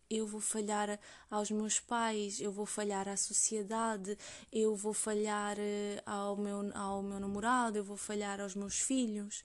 eu 0.09 0.27
vou 0.27 0.41
falhar 0.41 0.99
aos 1.31 1.51
meus 1.51 1.79
pais, 1.79 2.41
eu 2.41 2.51
vou 2.51 2.65
falhar 2.65 3.07
à 3.07 3.17
sociedade, 3.17 4.17
eu 4.51 4.75
vou 4.75 4.95
falhar 4.95 5.57
eh, 5.59 6.03
ao 6.07 6.37
meu, 6.37 6.75
ao 6.75 7.03
meu 7.03 7.21
namorado, 7.21 7.77
eu 7.77 7.85
vou 7.85 7.99
falhar 7.99 8.41
aos 8.41 8.55
meus 8.55 8.81
filhos. 8.81 9.45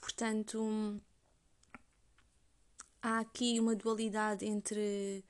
Portanto 0.00 1.00
há 3.02 3.18
aqui 3.18 3.58
uma 3.58 3.74
dualidade 3.74 4.46
entre 4.46 5.24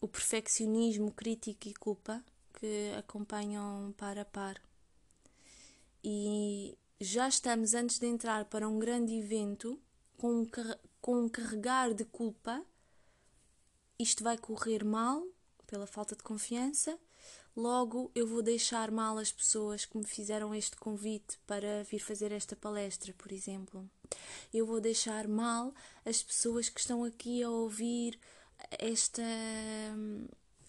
o 0.00 0.08
perfeccionismo, 0.08 1.12
crítica 1.12 1.68
e 1.68 1.74
culpa 1.74 2.24
que 2.54 2.92
acompanham 2.98 3.94
par 3.96 4.18
a 4.18 4.24
par. 4.24 4.60
E 6.02 6.76
já 6.98 7.28
estamos 7.28 7.74
antes 7.74 7.98
de 7.98 8.06
entrar 8.06 8.46
para 8.46 8.68
um 8.68 8.78
grande 8.78 9.14
evento 9.14 9.78
com 10.16 10.46
com 11.00 11.22
um 11.22 11.28
carregar 11.28 11.94
de 11.94 12.04
culpa. 12.04 12.64
Isto 13.98 14.24
vai 14.24 14.36
correr 14.36 14.84
mal 14.84 15.24
pela 15.66 15.86
falta 15.86 16.16
de 16.16 16.22
confiança. 16.22 16.98
Logo, 17.54 18.10
eu 18.14 18.26
vou 18.26 18.42
deixar 18.42 18.90
mal 18.90 19.16
as 19.18 19.30
pessoas 19.30 19.84
que 19.84 19.96
me 19.96 20.04
fizeram 20.04 20.54
este 20.54 20.76
convite 20.76 21.38
para 21.46 21.84
vir 21.84 22.00
fazer 22.00 22.32
esta 22.32 22.56
palestra, 22.56 23.14
por 23.14 23.30
exemplo 23.30 23.88
eu 24.52 24.66
vou 24.66 24.80
deixar 24.80 25.28
mal 25.28 25.74
as 26.04 26.22
pessoas 26.22 26.68
que 26.68 26.80
estão 26.80 27.04
aqui 27.04 27.42
a 27.42 27.50
ouvir 27.50 28.18
esta, 28.70 29.22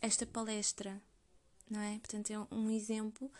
esta 0.01 0.25
palestra, 0.25 1.01
não 1.70 1.82
é? 1.82 2.00
Portanto, 2.00 2.32
é 2.32 2.53
um 2.53 2.70
exemplo 2.70 3.32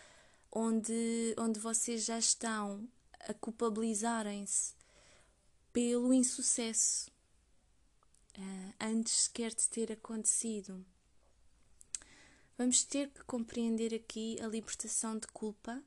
onde, 0.52 1.36
onde 1.38 1.60
vocês 1.60 2.06
já 2.06 2.18
estão 2.18 2.88
a 3.20 3.34
culpabilizarem-se 3.34 4.76
pelo 5.74 6.14
insucesso 6.14 7.12
uh, 8.38 8.74
antes 8.80 9.14
sequer 9.14 9.54
de 9.54 9.68
ter 9.70 9.92
acontecido. 9.92 10.86
Vamos 12.58 12.84
ter 12.84 13.10
que 13.10 13.24
compreender 13.24 13.94
aqui 13.94 14.38
a 14.42 14.48
libertação 14.48 15.18
de 15.20 15.28
culpa. 15.28 15.84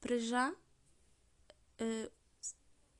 Para 0.00 0.18
já, 0.18 0.50
uh, 0.50 2.12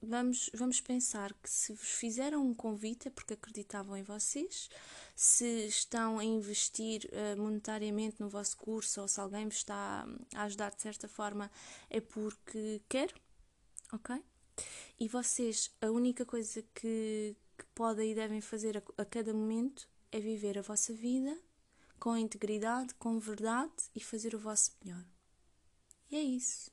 vamos, 0.03 0.51
vamos 0.55 0.81
pensar 0.81 1.33
que 1.35 1.49
se 1.51 1.73
vos 1.73 1.91
fizeram 1.91 2.47
um 2.47 2.55
convite 2.55 3.09
é 3.09 3.11
porque 3.11 3.35
acreditavam 3.35 3.97
em 3.97 4.03
vocês, 4.03 4.69
se 5.15 5.67
estão 5.67 6.19
a 6.19 6.25
investir 6.25 7.09
uh, 7.13 7.41
monetariamente 7.41 8.21
no 8.21 8.29
vosso 8.29 8.57
curso 8.57 9.03
ou 9.03 9.09
se 9.09 9.21
alguém 9.21 9.47
vos 9.47 9.59
está 9.59 10.07
a 10.35 10.43
ajudar 10.45 10.71
de 10.71 10.83
certa 10.83 11.09
forma 11.09 11.51
é 11.89 12.01
porque 12.01 12.81
quer, 12.89 13.13
ok? 13.93 14.23
E 14.99 15.09
vocês, 15.09 15.71
a 15.81 15.91
única 15.91 16.25
coisa 16.25 16.63
que, 16.75 17.37
que 17.57 17.65
podem 17.75 18.13
e 18.13 18.15
devem 18.15 18.41
fazer 18.41 18.79
a, 18.79 19.03
a 19.03 19.05
cada 19.05 19.33
momento 19.33 19.89
é 20.13 20.21
viver 20.21 20.59
a 20.59 20.63
vossa 20.63 20.93
vida 20.93 21.37
com 21.99 22.17
integridade, 22.17 22.95
com 22.95 23.19
verdade 23.19 23.73
e 23.95 24.01
fazer 24.01 24.35
o 24.35 24.39
vosso 24.39 24.73
melhor. 24.83 25.05
E 26.11 26.17
é 26.17 26.23
isso. 26.23 26.71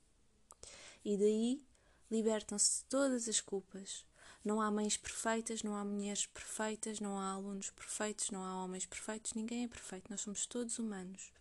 E 1.04 1.18
daí 1.18 1.67
libertam-se 2.10 2.80
de 2.80 2.86
todas 2.86 3.28
as 3.28 3.42
culpas. 3.42 4.06
Não 4.44 4.62
há 4.62 4.72
mães 4.72 4.96
perfeitas, 4.96 5.64
não 5.64 5.76
há 5.76 5.84
mulheres 5.84 6.26
perfeitas, 6.26 7.00
não 7.00 7.20
há 7.20 7.32
alunos 7.32 7.70
perfeitos, 7.70 8.32
não 8.32 8.44
há 8.44 8.64
homens 8.64 8.86
perfeitos, 8.86 9.34
ninguém 9.34 9.66
é 9.66 9.68
perfeito, 9.68 10.10
nós 10.10 10.22
somos 10.22 10.46
todos 10.46 10.80
humanos. 10.80 11.32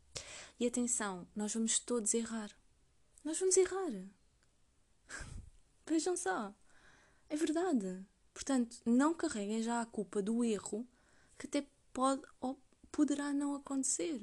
E 0.58 0.66
atenção, 0.66 1.26
nós 1.36 1.52
vamos 1.54 1.78
todos 1.78 2.14
errar. 2.14 2.50
Nós 3.24 3.38
vamos 3.38 3.56
errar. 3.56 3.92
Vejam 5.86 6.16
só. 6.16 6.54
É 7.28 7.36
verdade. 7.36 8.04
Portanto, 8.32 8.76
não 8.84 9.14
carreguem 9.14 9.62
já 9.62 9.80
a 9.80 9.86
culpa 9.86 10.20
do 10.22 10.44
erro 10.44 10.86
que 11.38 11.46
até 11.46 11.66
pode 11.92 12.22
ou 12.40 12.60
poderá 12.90 13.32
não 13.32 13.54
acontecer. 13.54 14.20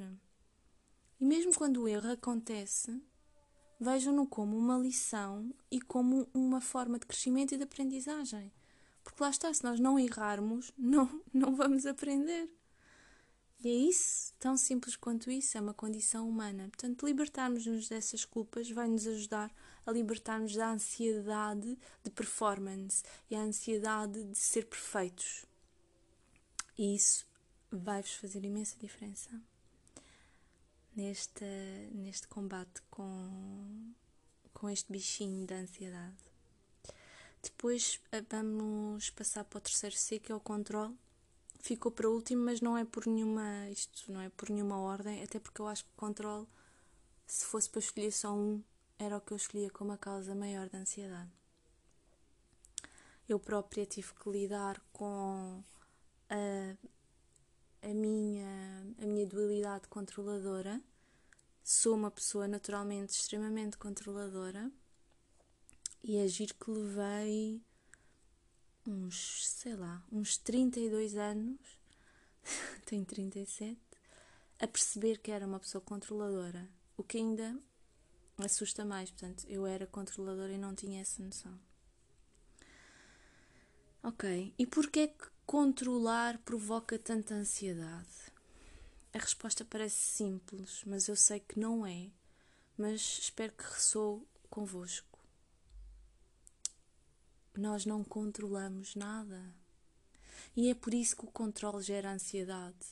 E 1.19 1.25
mesmo 1.25 1.53
quando 1.53 1.81
o 1.81 1.88
erro 1.88 2.12
acontece, 2.12 3.01
vejam-no 3.83 4.25
como 4.25 4.57
uma 4.57 4.77
lição 4.77 5.53
e 5.69 5.79
como 5.81 6.27
uma 6.33 6.61
forma 6.61 6.97
de 6.97 7.05
crescimento 7.05 7.53
e 7.53 7.57
de 7.57 7.63
aprendizagem. 7.63 8.51
Porque 9.03 9.21
lá 9.21 9.29
está, 9.29 9.53
se 9.53 9.63
nós 9.63 9.79
não 9.79 9.99
errarmos, 9.99 10.71
não, 10.77 11.21
não 11.33 11.55
vamos 11.55 11.85
aprender. 11.85 12.49
E 13.63 13.69
é 13.69 13.73
isso, 13.73 14.33
tão 14.39 14.57
simples 14.57 14.95
quanto 14.95 15.31
isso, 15.31 15.57
é 15.57 15.61
uma 15.61 15.73
condição 15.73 16.27
humana. 16.27 16.63
Portanto, 16.69 17.05
libertarmos-nos 17.05 17.87
dessas 17.87 18.25
culpas 18.25 18.69
vai 18.69 18.87
nos 18.87 19.07
ajudar 19.07 19.53
a 19.85 19.91
libertar-nos 19.91 20.55
da 20.55 20.71
ansiedade 20.71 21.77
de 22.03 22.11
performance 22.11 23.03
e 23.29 23.35
a 23.35 23.41
ansiedade 23.41 24.23
de 24.23 24.37
ser 24.37 24.65
perfeitos. 24.65 25.45
E 26.77 26.95
isso 26.95 27.25
vai-vos 27.71 28.13
fazer 28.15 28.43
imensa 28.43 28.75
diferença 28.79 29.29
neste, 30.95 31.45
neste 31.91 32.27
combate 32.27 32.81
com, 32.89 33.93
com 34.53 34.69
este 34.69 34.91
bichinho 34.91 35.45
da 35.45 35.55
ansiedade. 35.55 36.15
Depois 37.41 38.00
eh, 38.12 38.23
vamos 38.29 39.09
passar 39.09 39.43
para 39.43 39.57
o 39.57 39.62
terceiro 39.62 39.95
C, 39.95 40.19
que 40.19 40.31
é 40.31 40.35
o 40.35 40.39
controle. 40.39 40.95
Ficou 41.59 41.91
para 41.91 42.09
último, 42.09 42.45
mas 42.45 42.62
não 42.62 42.77
é 42.77 42.85
por 42.85 43.05
nenhuma, 43.05 43.69
isto 43.69 44.12
não 44.12 44.21
é 44.21 44.29
por 44.29 44.50
nenhuma 44.50 44.79
ordem, 44.79 45.23
até 45.23 45.39
porque 45.39 45.62
eu 45.62 45.67
acho 45.67 45.83
que 45.83 45.91
o 45.91 45.97
controle, 45.97 46.47
se 47.25 47.45
fosse 47.45 47.69
para 47.69 47.79
escolher 47.79 48.12
só 48.12 48.33
um, 48.33 48.62
era 48.97 49.17
o 49.17 49.21
que 49.21 49.33
eu 49.33 49.38
escolhia 49.38 49.69
como 49.69 49.91
a 49.91 49.97
causa 49.97 50.35
maior 50.35 50.69
da 50.69 50.79
ansiedade. 50.79 51.29
Eu 53.27 53.39
própria 53.39 53.85
tive 53.85 54.13
que 54.13 54.29
lidar 54.29 54.81
com 54.91 55.63
a, 56.29 56.75
a, 57.83 57.93
minha, 57.93 58.85
a 59.01 59.05
minha 59.05 59.27
dualidade 59.27 59.87
controladora. 59.87 60.81
Sou 61.63 61.95
uma 61.95 62.11
pessoa 62.11 62.47
naturalmente 62.47 63.11
extremamente 63.11 63.77
controladora 63.77 64.71
e 66.03 66.19
agir 66.19 66.49
é 66.51 66.63
que 66.63 66.71
levei 66.71 67.61
uns, 68.85 69.47
sei 69.47 69.75
lá, 69.75 70.03
uns 70.11 70.37
32 70.37 71.15
anos, 71.15 71.59
tenho 72.85 73.05
37, 73.05 73.79
a 74.59 74.67
perceber 74.67 75.19
que 75.19 75.31
era 75.31 75.45
uma 75.45 75.59
pessoa 75.59 75.81
controladora, 75.81 76.69
o 76.97 77.03
que 77.03 77.17
ainda 77.17 77.57
assusta 78.37 78.83
mais. 78.83 79.09
Portanto, 79.11 79.45
eu 79.47 79.65
era 79.65 79.87
controladora 79.87 80.51
e 80.51 80.57
não 80.57 80.75
tinha 80.75 81.01
essa 81.01 81.23
noção. 81.23 81.57
Ok, 84.03 84.53
e 84.57 84.67
porquê 84.67 85.07
que 85.07 85.32
controlar 85.45 86.38
provoca 86.39 86.97
tanta 86.97 87.33
ansiedade? 87.33 88.31
A 89.13 89.19
resposta 89.19 89.63
parece 89.63 89.97
simples, 89.97 90.83
mas 90.85 91.07
eu 91.07 91.15
sei 91.15 91.39
que 91.39 91.59
não 91.59 91.85
é. 91.85 92.09
Mas 92.77 93.19
espero 93.19 93.53
que 93.53 93.63
ressoe 93.63 94.25
convosco. 94.50 95.19
Nós 97.55 97.85
não 97.85 98.03
controlamos 98.03 98.95
nada. 98.95 99.53
E 100.55 100.69
é 100.69 100.73
por 100.73 100.93
isso 100.93 101.15
que 101.15 101.25
o 101.25 101.31
controle 101.31 101.83
gera 101.83 102.12
ansiedade. 102.12 102.85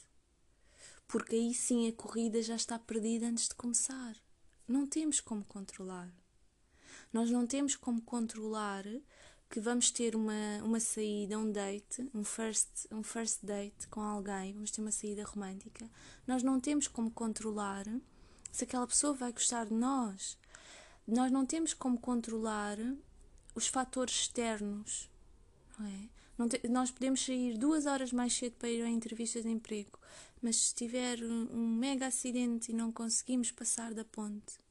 Porque 1.07 1.35
aí 1.35 1.53
sim 1.53 1.89
a 1.89 1.93
corrida 1.93 2.41
já 2.43 2.55
está 2.55 2.77
perdida 2.77 3.25
antes 3.25 3.47
de 3.47 3.55
começar. 3.55 4.15
Não 4.67 4.85
temos 4.85 5.19
como 5.19 5.43
controlar. 5.43 6.13
Nós 7.11 7.31
não 7.31 7.47
temos 7.47 7.75
como 7.75 8.01
controlar 8.01 8.85
que 9.51 9.59
vamos 9.59 9.91
ter 9.91 10.15
uma, 10.15 10.63
uma 10.63 10.79
saída, 10.79 11.37
um 11.37 11.51
date, 11.51 12.09
um 12.15 12.23
first, 12.23 12.87
um 12.89 13.03
first 13.03 13.39
date 13.43 13.85
com 13.89 13.99
alguém, 13.99 14.53
vamos 14.53 14.71
ter 14.71 14.79
uma 14.79 14.93
saída 14.93 15.25
romântica. 15.25 15.85
Nós 16.25 16.41
não 16.41 16.57
temos 16.57 16.87
como 16.87 17.11
controlar 17.11 17.85
se 18.49 18.63
aquela 18.63 18.87
pessoa 18.87 19.13
vai 19.13 19.33
gostar 19.33 19.65
de 19.65 19.73
nós. 19.73 20.37
Nós 21.05 21.29
não 21.29 21.45
temos 21.45 21.73
como 21.73 21.99
controlar 21.99 22.77
os 23.53 23.67
fatores 23.67 24.21
externos. 24.21 25.11
Não 25.77 25.85
é? 25.85 26.47
Te, 26.47 26.67
nós 26.69 26.89
podemos 26.89 27.23
sair 27.23 27.57
duas 27.57 27.85
horas 27.85 28.13
mais 28.13 28.33
cedo 28.33 28.55
para 28.57 28.69
ir 28.69 28.81
a 28.81 28.89
entrevista 28.89 29.41
de 29.41 29.49
emprego, 29.49 29.99
mas 30.41 30.55
se 30.55 30.75
tiver 30.75 31.21
um 31.21 31.75
mega 31.75 32.07
acidente 32.07 32.71
e 32.71 32.75
não 32.75 32.89
conseguimos 32.89 33.51
passar 33.51 33.93
da 33.93 34.05
ponte 34.05 34.61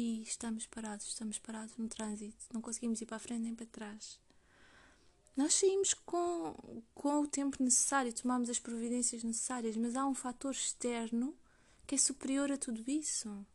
e 0.00 0.22
estamos 0.22 0.66
parados, 0.66 1.06
estamos 1.06 1.38
parados 1.38 1.76
no 1.76 1.88
trânsito, 1.88 2.36
não 2.52 2.62
conseguimos 2.62 3.00
ir 3.00 3.06
para 3.06 3.16
a 3.16 3.20
frente 3.20 3.42
nem 3.42 3.54
para 3.54 3.66
trás. 3.66 4.18
Nós 5.36 5.54
saímos 5.54 5.94
com, 5.94 6.82
com 6.94 7.20
o 7.20 7.26
tempo 7.26 7.62
necessário, 7.62 8.12
tomamos 8.12 8.48
as 8.48 8.58
providências 8.58 9.22
necessárias, 9.22 9.76
mas 9.76 9.96
há 9.96 10.06
um 10.06 10.14
fator 10.14 10.52
externo 10.52 11.36
que 11.86 11.94
é 11.94 11.98
superior 11.98 12.50
a 12.50 12.56
tudo 12.56 12.82
isso. 12.90 13.46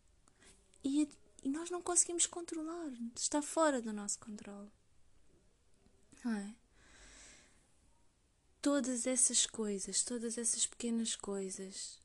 E, 0.83 1.09
e 1.43 1.49
nós 1.49 1.69
não 1.69 1.81
conseguimos 1.81 2.27
controlar, 2.27 2.91
está 3.15 3.41
fora 3.41 3.81
do 3.81 3.91
nosso 3.91 4.19
controle. 4.19 4.71
Não 6.23 6.33
é? 6.33 6.55
todas 8.65 9.05
essas 9.05 9.45
coisas, 9.45 10.03
todas 10.03 10.39
essas 10.39 10.65
pequenas 10.65 11.15
coisas 11.15 11.99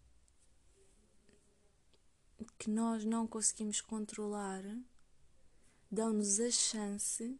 que 2.59 2.71
nós 2.71 3.05
não 3.05 3.27
conseguimos 3.27 3.81
controlar, 3.81 4.63
dão-nos 5.91 6.41
a 6.41 6.51
chance 6.51 7.39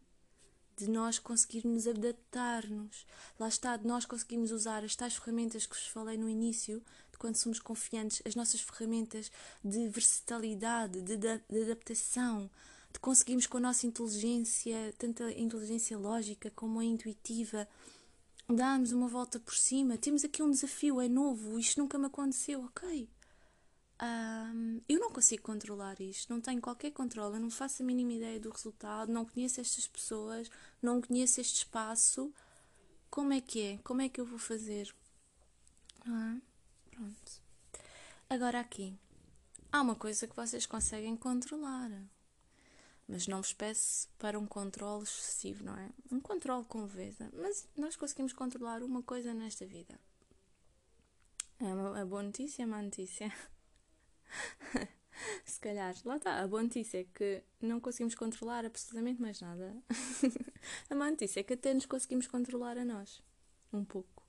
de 0.77 0.89
nós 0.89 1.19
conseguirmos 1.19 1.87
adaptar-nos. 1.87 3.05
Lá 3.39 3.47
está, 3.47 3.77
de 3.77 3.85
nós 3.85 4.05
conseguirmos 4.05 4.51
usar 4.51 4.83
as 4.83 4.95
tais 4.95 5.15
ferramentas 5.15 5.65
que 5.65 5.75
vos 5.75 5.87
falei 5.87 6.17
no 6.17 6.29
início, 6.29 6.83
de 7.11 7.17
quando 7.17 7.35
somos 7.35 7.59
confiantes, 7.59 8.21
as 8.25 8.35
nossas 8.35 8.61
ferramentas 8.61 9.31
de 9.63 9.87
versatilidade, 9.89 11.01
de, 11.01 11.17
de, 11.17 11.41
de 11.49 11.61
adaptação, 11.61 12.49
de 12.91 12.99
conseguirmos 12.99 13.47
com 13.47 13.57
a 13.57 13.61
nossa 13.61 13.85
inteligência, 13.85 14.93
tanto 14.97 15.23
a 15.23 15.31
inteligência 15.31 15.97
lógica 15.97 16.51
como 16.55 16.79
a 16.79 16.85
intuitiva, 16.85 17.67
darmos 18.49 18.91
uma 18.91 19.07
volta 19.07 19.39
por 19.39 19.55
cima. 19.55 19.97
Temos 19.97 20.25
aqui 20.25 20.41
um 20.41 20.49
desafio, 20.49 20.99
é 20.99 21.07
novo, 21.07 21.59
isto 21.59 21.79
nunca 21.79 21.97
me 21.97 22.07
aconteceu, 22.07 22.63
ok. 22.63 23.07
Um, 24.01 24.81
eu 24.89 24.99
não 24.99 25.11
consigo 25.11 25.43
controlar 25.43 26.01
isto, 26.01 26.33
não 26.33 26.41
tenho 26.41 26.59
qualquer 26.59 26.91
controle, 26.91 27.35
eu 27.35 27.39
não 27.39 27.51
faço 27.51 27.83
a 27.83 27.85
mínima 27.85 28.13
ideia 28.13 28.39
do 28.39 28.49
resultado, 28.49 29.11
não 29.11 29.25
conheço 29.25 29.61
estas 29.61 29.87
pessoas, 29.87 30.49
não 30.81 31.01
conheço 31.01 31.39
este 31.39 31.57
espaço. 31.57 32.33
Como 33.09 33.31
é 33.33 33.41
que 33.41 33.61
é? 33.61 33.77
Como 33.83 34.01
é 34.01 34.09
que 34.09 34.19
eu 34.19 34.25
vou 34.25 34.39
fazer? 34.39 34.93
Ah, 36.05 36.37
pronto. 36.89 37.41
Agora 38.29 38.59
aqui, 38.59 38.97
há 39.71 39.81
uma 39.81 39.95
coisa 39.95 40.27
que 40.27 40.35
vocês 40.35 40.65
conseguem 40.65 41.15
controlar 41.15 41.91
mas 43.11 43.27
não 43.27 43.41
vos 43.41 43.51
peço 43.51 44.07
para 44.17 44.39
um 44.39 44.47
controle 44.47 45.03
excessivo, 45.03 45.65
não 45.65 45.77
é? 45.77 45.89
Um 46.09 46.21
controle 46.21 46.63
com 46.63 46.83
leveza. 46.83 47.29
Mas 47.33 47.67
nós 47.75 47.97
conseguimos 47.97 48.31
controlar 48.31 48.81
uma 48.81 49.03
coisa 49.03 49.33
nesta 49.33 49.65
vida. 49.65 49.99
É 51.59 51.65
uma, 51.65 52.05
boa 52.05 52.23
notícia, 52.23 52.63
é 52.63 52.65
má 52.65 52.81
notícia. 52.81 53.31
Se 55.45 55.59
calhar, 55.59 55.95
lá 56.05 56.17
está. 56.17 56.39
A 56.41 56.47
boa 56.47 56.63
notícia 56.63 57.01
é 57.01 57.03
que 57.03 57.43
não 57.61 57.79
conseguimos 57.79 58.15
controlar 58.15 58.65
absolutamente 58.65 59.21
mais 59.21 59.39
nada. 59.39 59.75
a 60.89 60.95
má 60.95 61.09
notícia 61.11 61.41
é 61.41 61.43
que 61.43 61.53
até 61.53 61.73
nos 61.73 61.85
conseguimos 61.85 62.27
controlar 62.27 62.77
a 62.77 62.85
nós. 62.85 63.21
Um 63.71 63.85
pouco. 63.85 64.23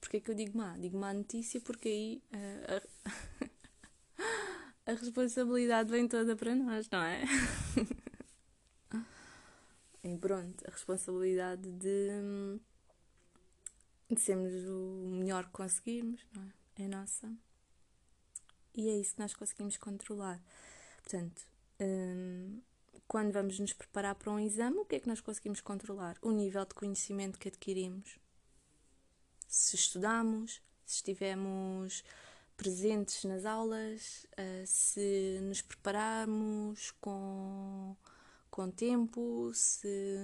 Porquê 0.00 0.20
que 0.20 0.30
eu 0.30 0.34
digo 0.34 0.56
má? 0.56 0.76
Digo 0.76 0.98
má 0.98 1.12
notícia 1.12 1.60
porque 1.60 1.88
aí 1.88 2.22
uh, 2.32 2.82
a, 4.86 4.90
a 4.92 4.94
responsabilidade 4.94 5.90
vem 5.90 6.08
toda 6.08 6.36
para 6.36 6.54
nós, 6.54 6.88
não 6.90 7.02
é? 7.02 7.24
em 10.02 10.18
pronto, 10.18 10.62
a 10.66 10.70
responsabilidade 10.70 11.70
de, 11.72 12.60
de 14.10 14.20
sermos 14.20 14.52
o 14.52 15.08
melhor 15.10 15.46
que 15.46 15.52
conseguirmos, 15.52 16.20
não 16.34 16.42
é? 16.42 16.84
É 16.84 16.88
nossa. 16.88 17.32
E 18.74 18.88
é 18.88 18.96
isso 18.96 19.14
que 19.14 19.20
nós 19.20 19.34
conseguimos 19.34 19.76
controlar. 19.76 20.42
Portanto, 21.02 21.42
hum, 21.80 22.60
quando 23.06 23.32
vamos 23.32 23.58
nos 23.58 23.72
preparar 23.72 24.14
para 24.14 24.32
um 24.32 24.38
exame, 24.38 24.78
o 24.78 24.84
que 24.84 24.96
é 24.96 25.00
que 25.00 25.08
nós 25.08 25.20
conseguimos 25.20 25.60
controlar? 25.60 26.16
O 26.20 26.30
nível 26.30 26.64
de 26.64 26.74
conhecimento 26.74 27.38
que 27.38 27.48
adquirimos. 27.48 28.18
Se 29.46 29.76
estudamos, 29.76 30.60
se 30.84 30.96
estivemos 30.96 32.02
presentes 32.56 33.24
nas 33.24 33.44
aulas, 33.44 34.26
uh, 34.32 34.66
se 34.66 35.38
nos 35.42 35.62
prepararmos 35.62 36.90
com 37.00 37.96
com 38.54 38.70
tempo, 38.70 39.50
se. 39.52 40.16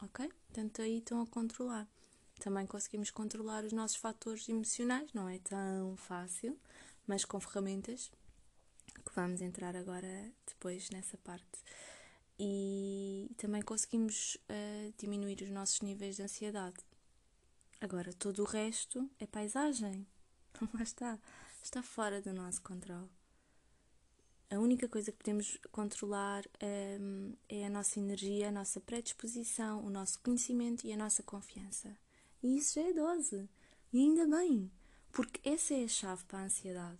Ok? 0.00 0.30
Portanto, 0.46 0.82
aí 0.82 0.98
estão 0.98 1.20
a 1.20 1.26
controlar. 1.26 1.88
Também 2.38 2.64
conseguimos 2.64 3.10
controlar 3.10 3.64
os 3.64 3.72
nossos 3.72 3.96
fatores 3.96 4.48
emocionais, 4.48 5.12
não 5.12 5.28
é 5.28 5.40
tão 5.40 5.96
fácil, 5.96 6.56
mas 7.06 7.24
com 7.24 7.40
ferramentas 7.40 8.10
que 9.04 9.14
vamos 9.14 9.40
entrar 9.40 9.76
agora 9.76 10.32
depois 10.46 10.90
nessa 10.90 11.16
parte. 11.18 11.62
E 12.38 13.30
também 13.36 13.62
conseguimos 13.62 14.36
uh, 14.48 14.94
diminuir 14.96 15.42
os 15.42 15.50
nossos 15.50 15.80
níveis 15.82 16.16
de 16.16 16.22
ansiedade. 16.22 16.78
Agora, 17.80 18.12
todo 18.12 18.42
o 18.42 18.46
resto 18.46 19.10
é 19.18 19.26
paisagem. 19.26 20.06
Lá 20.74 20.82
está. 20.82 21.18
Está 21.62 21.82
fora 21.82 22.22
do 22.22 22.32
nosso 22.32 22.62
controle. 22.62 23.10
A 24.50 24.58
única 24.58 24.88
coisa 24.88 25.12
que 25.12 25.18
podemos 25.18 25.58
controlar 25.70 26.44
um, 27.00 27.34
é 27.48 27.66
a 27.66 27.70
nossa 27.70 28.00
energia, 28.00 28.48
a 28.48 28.52
nossa 28.52 28.80
predisposição, 28.80 29.84
o 29.84 29.90
nosso 29.90 30.18
conhecimento 30.20 30.86
e 30.86 30.92
a 30.92 30.96
nossa 30.96 31.22
confiança. 31.22 31.96
E 32.42 32.56
isso 32.56 32.80
já 32.80 32.88
é 32.88 32.92
dose. 32.92 33.48
E 33.92 33.98
ainda 34.00 34.26
bem, 34.26 34.70
Porque 35.12 35.40
essa 35.48 35.74
é 35.74 35.84
a 35.84 35.88
chave 35.88 36.24
para 36.24 36.38
a 36.38 36.44
ansiedade. 36.44 36.98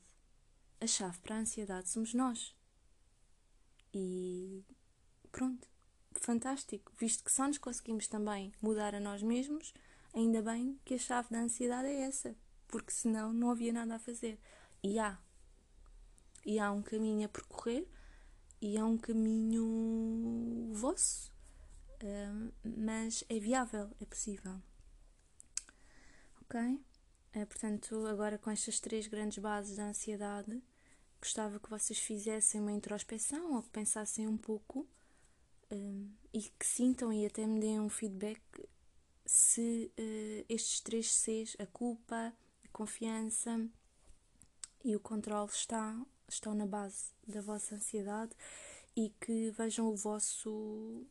A 0.80 0.86
chave 0.86 1.18
para 1.18 1.36
a 1.36 1.38
ansiedade 1.38 1.88
somos 1.88 2.14
nós. 2.14 2.54
E 3.92 4.64
pronto, 5.30 5.68
fantástico. 6.12 6.92
Visto 6.98 7.24
que 7.24 7.32
só 7.32 7.46
nos 7.46 7.58
conseguimos 7.58 8.06
também 8.06 8.52
mudar 8.60 8.94
a 8.94 9.00
nós 9.00 9.22
mesmos, 9.22 9.72
ainda 10.14 10.42
bem 10.42 10.78
que 10.84 10.94
a 10.94 10.98
chave 10.98 11.28
da 11.30 11.40
ansiedade 11.40 11.88
é 11.88 12.02
essa. 12.02 12.34
Porque 12.66 12.92
senão 12.92 13.32
não 13.32 13.50
havia 13.50 13.72
nada 13.72 13.96
a 13.96 13.98
fazer. 13.98 14.38
E 14.82 14.98
há. 14.98 15.18
E 16.44 16.58
há 16.58 16.72
um 16.72 16.82
caminho 16.82 17.26
a 17.26 17.28
percorrer 17.28 17.86
e 18.60 18.76
há 18.76 18.84
um 18.84 18.98
caminho 18.98 20.70
vosso. 20.72 21.30
Mas 22.64 23.24
é 23.28 23.38
viável, 23.38 23.90
é 24.00 24.04
possível. 24.04 24.60
Ok? 26.42 26.80
Uh, 27.34 27.46
portanto, 27.46 28.06
agora 28.06 28.38
com 28.38 28.50
estas 28.50 28.80
três 28.80 29.06
grandes 29.06 29.38
bases 29.38 29.76
da 29.76 29.84
ansiedade, 29.84 30.60
gostava 31.20 31.60
que 31.60 31.70
vocês 31.70 31.98
fizessem 31.98 32.60
uma 32.60 32.72
introspeção 32.72 33.54
ou 33.54 33.62
que 33.62 33.70
pensassem 33.70 34.26
um 34.26 34.36
pouco 34.36 34.86
um, 35.70 36.10
e 36.32 36.42
que 36.42 36.66
sintam 36.66 37.12
e 37.12 37.24
até 37.24 37.46
me 37.46 37.60
deem 37.60 37.80
um 37.80 37.88
feedback 37.88 38.40
se 39.24 39.92
uh, 39.98 40.44
estes 40.48 40.80
três 40.80 41.12
Cs, 41.12 41.56
a 41.60 41.66
culpa, 41.66 42.32
a 42.64 42.68
confiança 42.72 43.68
e 44.84 44.96
o 44.96 45.00
controle 45.00 45.50
está, 45.50 46.00
estão 46.28 46.54
na 46.54 46.66
base 46.66 47.12
da 47.26 47.40
vossa 47.40 47.76
ansiedade 47.76 48.32
e 48.96 49.10
que 49.20 49.50
vejam 49.52 49.86
o 49.86 49.94
vosso 49.94 51.06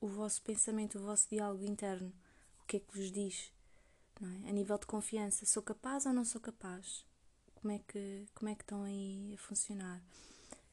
o 0.00 0.06
vosso 0.06 0.42
pensamento, 0.42 0.98
o 0.98 1.02
vosso 1.02 1.28
diálogo 1.30 1.64
interno, 1.64 2.12
o 2.62 2.66
que 2.66 2.76
é 2.76 2.80
que 2.80 2.94
vos 2.94 3.10
diz, 3.10 3.50
é? 4.22 4.48
A 4.48 4.52
nível 4.52 4.78
de 4.78 4.86
confiança, 4.86 5.44
sou 5.46 5.62
capaz 5.62 6.06
ou 6.06 6.12
não 6.12 6.24
sou 6.24 6.40
capaz? 6.40 7.04
Como 7.54 7.72
é 7.72 7.78
que 7.78 8.26
como 8.34 8.48
é 8.48 8.54
que 8.54 8.62
estão 8.62 8.84
aí 8.84 9.34
a 9.34 9.38
funcionar? 9.38 10.02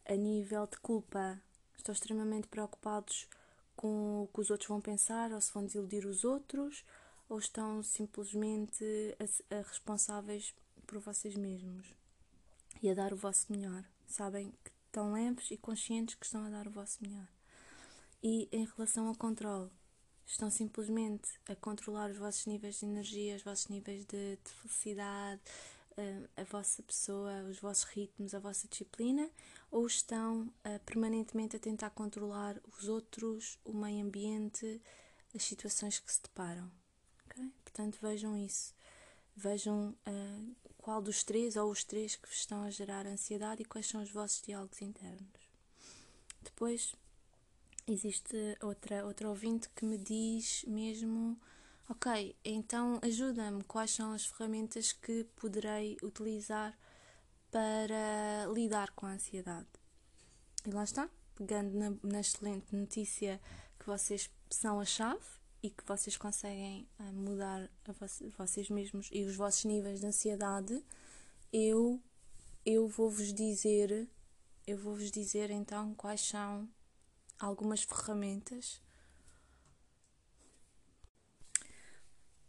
A 0.06 0.16
nível 0.16 0.68
de 0.68 0.78
culpa, 0.78 1.42
estão 1.82 1.94
extremamente 1.94 2.48
preocupados 2.48 3.28
com 3.76 4.24
o 4.24 4.28
que 4.28 4.42
os 4.42 4.50
outros 4.50 4.68
vão 4.68 4.80
pensar 4.80 5.32
ou 5.32 5.42
se 5.42 5.52
vão 5.52 5.66
desiludir 5.66 6.06
os 6.06 6.24
outros 6.24 6.86
ou 7.28 7.40
estão 7.40 7.82
simplesmente 7.82 8.84
a, 9.20 9.56
a 9.56 9.62
responsáveis 9.62 10.54
por 10.86 11.00
vocês 11.00 11.36
mesmos 11.36 11.94
e 12.82 12.90
a 12.90 12.94
dar 12.94 13.14
o 13.14 13.18
vosso 13.18 13.52
melhor. 13.52 13.84
Sabem 14.06 14.52
que 14.64 14.72
estão 14.88 15.14
leves 15.14 15.50
e 15.52 15.58
conscientes 15.58 16.16
que 16.16 16.26
estão 16.26 16.46
a 16.46 16.50
dar 16.50 16.68
o 16.68 16.72
vosso 16.72 17.00
melhor. 17.02 17.28
E 18.22 18.48
em 18.52 18.66
relação 18.66 19.08
ao 19.08 19.16
controle, 19.16 19.72
estão 20.26 20.50
simplesmente 20.50 21.30
a 21.48 21.56
controlar 21.56 22.10
os 22.10 22.18
vossos 22.18 22.46
níveis 22.46 22.80
de 22.80 22.86
energia, 22.86 23.36
os 23.36 23.44
vossos 23.44 23.68
níveis 23.68 24.06
de, 24.06 24.38
de 24.38 24.52
felicidade, 24.62 25.42
a, 25.98 26.42
a 26.42 26.44
vossa 26.46 26.82
pessoa, 26.84 27.44
os 27.50 27.60
vossos 27.60 27.84
ritmos, 27.86 28.34
a 28.34 28.40
vossa 28.40 28.68
disciplina, 28.68 29.30
ou 29.70 29.86
estão 29.86 30.44
uh, 30.44 30.80
permanentemente 30.86 31.56
a 31.56 31.60
tentar 31.60 31.90
controlar 31.92 32.60
os 32.78 32.88
outros, 32.88 33.60
o 33.66 33.74
meio 33.74 34.06
ambiente, 34.06 34.82
as 35.36 35.44
situações 35.44 36.00
que 36.00 36.12
se 36.12 36.22
deparam. 36.22 36.72
Okay? 37.26 37.52
Portanto, 37.64 37.98
vejam 38.02 38.38
isso. 38.38 38.74
Vejam 39.36 39.96
uh, 40.08 40.56
qual 40.78 41.02
dos 41.02 41.24
três 41.24 41.56
ou 41.56 41.72
os 41.72 41.84
três 41.84 42.16
que 42.16 42.28
vos 42.28 42.38
estão 42.38 42.64
a 42.64 42.70
gerar 42.70 43.06
ansiedade 43.06 43.62
e 43.62 43.66
quais 43.66 43.88
são 43.88 44.02
os 44.02 44.12
vossos 44.12 44.42
diálogos 44.42 44.82
internos. 44.82 45.50
Depois, 46.44 46.96
existe 47.94 48.58
outra, 48.62 49.06
outra 49.06 49.30
ouvinte 49.30 49.70
que 49.76 49.86
me 49.86 49.98
diz 49.98 50.64
mesmo 50.68 51.38
Ok, 51.92 52.38
então 52.46 53.00
ajuda-me. 53.02 53.66
Quais 53.66 53.92
são 53.92 54.14
as 54.14 54.26
ferramentas 54.26 54.94
que 54.94 55.26
poderei 55.36 55.98
utilizar 56.02 56.74
para 57.52 58.46
lidar 58.54 58.92
com 58.92 59.06
a 59.06 59.12
ansiedade? 59.12 59.68
E 60.66 60.72
lá 60.72 60.86
está, 60.86 61.10
pegando 61.36 61.78
na, 61.78 61.94
na 62.02 62.22
excelente 62.22 62.74
notícia 62.74 63.42
que 63.78 63.86
vocês 63.86 64.30
são 64.50 64.80
a 64.80 64.86
chave 64.86 65.26
e 65.62 65.70
que 65.70 65.84
vocês 65.86 66.16
conseguem 66.16 66.88
uh, 66.98 67.12
mudar 67.12 67.70
vocês 68.38 68.70
mesmos 68.70 69.10
e 69.12 69.26
os 69.26 69.36
vossos 69.36 69.66
níveis 69.66 70.00
de 70.00 70.06
ansiedade, 70.06 70.82
eu 71.52 72.02
eu 72.66 72.88
vou-vos 72.88 73.34
dizer, 73.34 74.08
eu 74.66 74.78
vou-vos 74.78 75.12
dizer 75.12 75.52
então 75.52 75.94
quais 75.96 76.22
são 76.22 76.70
algumas 77.46 77.84
ferramentas 77.84 78.82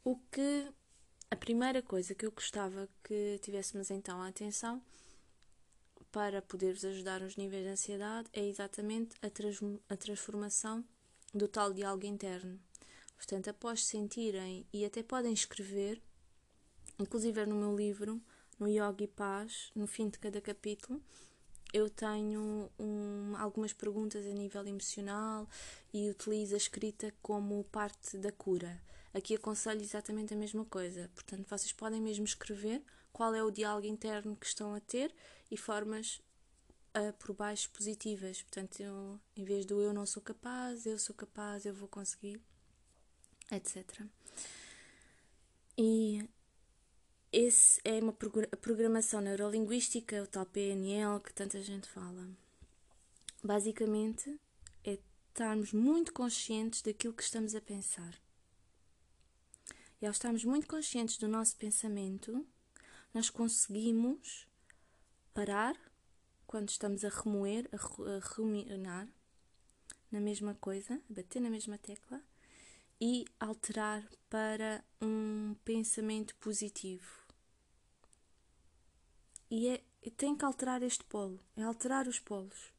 O 0.05 0.16
que 0.33 0.68
a 1.31 1.37
primeira 1.37 1.81
coisa 1.81 2.12
que 2.12 2.26
eu 2.26 2.33
gostava 2.33 2.88
que 3.05 3.38
tivéssemos 3.40 3.88
então 3.88 4.20
a 4.20 4.26
atenção 4.26 4.83
para 6.11 6.42
poder-vos 6.42 6.85
ajudar 6.85 7.20
nos 7.20 7.37
níveis 7.37 7.62
de 7.62 7.68
ansiedade 7.70 8.28
é 8.33 8.44
exatamente 8.44 9.14
a, 9.22 9.31
trans 9.31 9.61
a 9.88 9.96
transformação 9.96 10.85
do 11.33 11.46
tal 11.46 11.72
diálogo 11.72 12.05
interno. 12.05 12.59
Portanto, 13.16 13.48
após 13.48 13.85
sentirem 13.85 14.66
e 14.72 14.85
até 14.85 15.05
podem 15.05 15.33
escrever, 15.33 16.02
inclusive 16.98 17.46
no 17.46 17.55
meu 17.55 17.76
livro, 17.76 18.20
no 18.59 18.66
Yoga 18.66 19.05
e 19.05 19.07
Paz, 19.07 19.70
no 19.72 19.87
fim 19.87 20.09
de 20.09 20.18
cada 20.18 20.40
capítulo, 20.40 21.00
eu 21.72 21.88
tenho 21.88 22.70
um, 22.78 23.35
algumas 23.37 23.72
perguntas 23.72 24.26
a 24.26 24.30
nível 24.30 24.66
emocional 24.66 25.48
e 25.92 26.11
utilizo 26.11 26.54
a 26.54 26.58
escrita 26.58 27.12
como 27.22 27.64
parte 27.64 28.18
da 28.18 28.30
cura. 28.30 28.80
Aqui 29.14 29.35
aconselho 29.35 29.80
exatamente 29.80 30.35
a 30.35 30.37
mesma 30.37 30.64
coisa. 30.64 31.11
Portanto, 31.14 31.46
vocês 31.48 31.72
podem 31.72 32.00
mesmo 32.00 32.24
escrever 32.24 32.82
qual 33.12 33.35
é 33.35 33.42
o 33.42 33.50
diálogo 33.50 33.87
interno 33.87 34.37
que 34.37 34.46
estão 34.46 34.74
a 34.74 34.80
ter 34.80 35.14
e 35.50 35.56
formas 35.56 36.20
uh, 36.96 37.12
por 37.18 37.35
baixo 37.35 37.70
positivas. 37.70 38.42
Portanto, 38.42 38.80
eu, 38.80 39.20
em 39.37 39.44
vez 39.44 39.66
do 39.66 39.80
eu 39.80 39.92
não 39.92 40.06
sou 40.06 40.22
capaz, 40.22 40.87
eu 40.87 40.98
sou 40.98 41.14
capaz, 41.14 41.66
eu 41.66 41.74
vou 41.74 41.88
conseguir, 41.88 42.40
etc. 43.50 44.02
E 45.76 46.26
esse 47.33 47.81
é 47.83 47.99
uma 47.99 48.12
programação 48.12 49.23
neurolinguística, 49.23 50.23
o 50.23 50.27
tal 50.27 50.45
PNL 50.45 51.18
que 51.18 51.33
tanta 51.33 51.62
gente 51.62 51.88
fala. 51.88 52.29
Basicamente, 53.42 54.38
é 54.85 54.99
estarmos 55.29 55.73
muito 55.73 56.12
conscientes 56.12 56.83
daquilo 56.83 57.14
que 57.14 57.23
estamos 57.23 57.55
a 57.55 57.61
pensar. 57.61 58.14
E 60.01 60.05
ao 60.05 60.12
estarmos 60.12 60.45
muito 60.45 60.68
conscientes 60.68 61.16
do 61.16 61.27
nosso 61.27 61.57
pensamento, 61.57 62.47
nós 63.14 63.31
conseguimos 63.31 64.47
parar 65.33 65.75
quando 66.47 66.68
estamos 66.68 67.03
a 67.03 67.09
remoer, 67.09 67.66
a 67.73 68.37
ruminar 68.37 69.09
na 70.11 70.21
mesma 70.21 70.55
coisa, 70.57 71.01
a 71.09 71.14
bater 71.14 71.40
na 71.40 71.49
mesma 71.49 71.79
tecla 71.79 72.23
e 73.01 73.25
alterar 73.40 74.07
para 74.29 74.85
um 75.01 75.57
pensamento 75.64 76.37
positivo. 76.37 77.21
E 79.52 79.68
é, 79.68 79.82
tem 80.16 80.34
que 80.34 80.44
alterar 80.44 80.82
este 80.82 81.04
polo, 81.04 81.38
é 81.56 81.62
alterar 81.62 82.08
os 82.08 82.18
polos. 82.18 82.72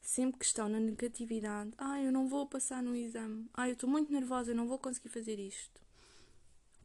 Sempre 0.00 0.38
que 0.38 0.44
estão 0.44 0.68
na 0.68 0.78
negatividade, 0.78 1.72
ah, 1.78 2.00
eu 2.00 2.12
não 2.12 2.28
vou 2.28 2.46
passar 2.46 2.82
no 2.82 2.94
exame, 2.94 3.48
ah, 3.54 3.68
eu 3.68 3.72
estou 3.72 3.88
muito 3.88 4.12
nervosa, 4.12 4.52
eu 4.52 4.56
não 4.56 4.68
vou 4.68 4.78
conseguir 4.78 5.08
fazer 5.08 5.38
isto 5.38 5.80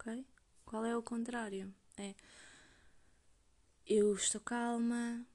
ok? 0.06 0.26
Qual 0.66 0.86
é 0.86 0.96
o 0.96 1.02
contrário? 1.02 1.74
É 1.98 2.14
eu 3.88 4.14
estou 4.16 4.42
calma, 4.42 5.26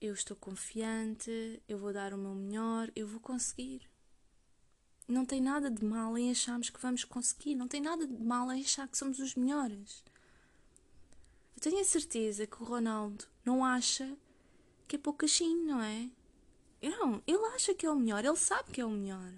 eu 0.00 0.12
estou 0.12 0.36
confiante, 0.36 1.62
eu 1.68 1.78
vou 1.78 1.92
dar 1.92 2.12
o 2.12 2.18
meu 2.18 2.34
melhor, 2.34 2.90
eu 2.96 3.06
vou 3.06 3.20
conseguir. 3.20 3.88
Não 5.06 5.24
tem 5.24 5.40
nada 5.40 5.70
de 5.70 5.84
mal 5.84 6.16
em 6.18 6.30
acharmos 6.30 6.68
que 6.68 6.80
vamos 6.80 7.04
conseguir, 7.04 7.54
não 7.54 7.68
tem 7.68 7.80
nada 7.80 8.06
de 8.06 8.22
mal 8.22 8.50
em 8.50 8.60
achar 8.60 8.88
que 8.88 8.98
somos 8.98 9.20
os 9.20 9.36
melhores. 9.36 10.02
Eu 11.54 11.62
tenho 11.62 11.80
a 11.80 11.84
certeza 11.84 12.46
que 12.46 12.60
o 12.60 12.66
Ronaldo 12.66 13.24
não 13.44 13.64
acha 13.64 14.16
que 14.86 14.96
é 14.96 14.98
poucachinho, 14.98 15.64
não 15.64 15.82
é? 15.82 16.10
Não, 16.82 17.22
ele 17.26 17.44
acha 17.54 17.74
que 17.74 17.86
é 17.86 17.90
o 17.90 17.96
melhor, 17.96 18.24
ele 18.24 18.36
sabe 18.36 18.72
que 18.72 18.80
é 18.80 18.84
o 18.84 18.90
melhor. 18.90 19.32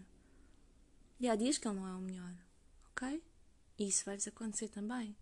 E 1.21 1.29
há 1.29 1.37
dias 1.37 1.59
que 1.59 1.69
ele 1.69 1.77
não 1.77 1.87
é 1.87 1.95
o 1.95 2.01
melhor, 2.01 2.35
ok? 2.91 3.23
E 3.79 3.89
isso 3.89 4.05
vai-vos 4.05 4.27
acontecer 4.27 4.69
também. 4.69 5.17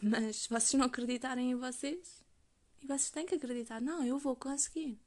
Mas 0.00 0.36
se 0.36 0.48
vocês 0.48 0.74
não 0.74 0.86
acreditarem 0.86 1.50
em 1.50 1.54
vocês, 1.54 2.22
e 2.82 2.86
vocês 2.86 3.10
têm 3.10 3.26
que 3.26 3.34
acreditar, 3.34 3.80
não, 3.80 4.04
eu 4.04 4.18
vou 4.18 4.36
conseguir. 4.36 4.98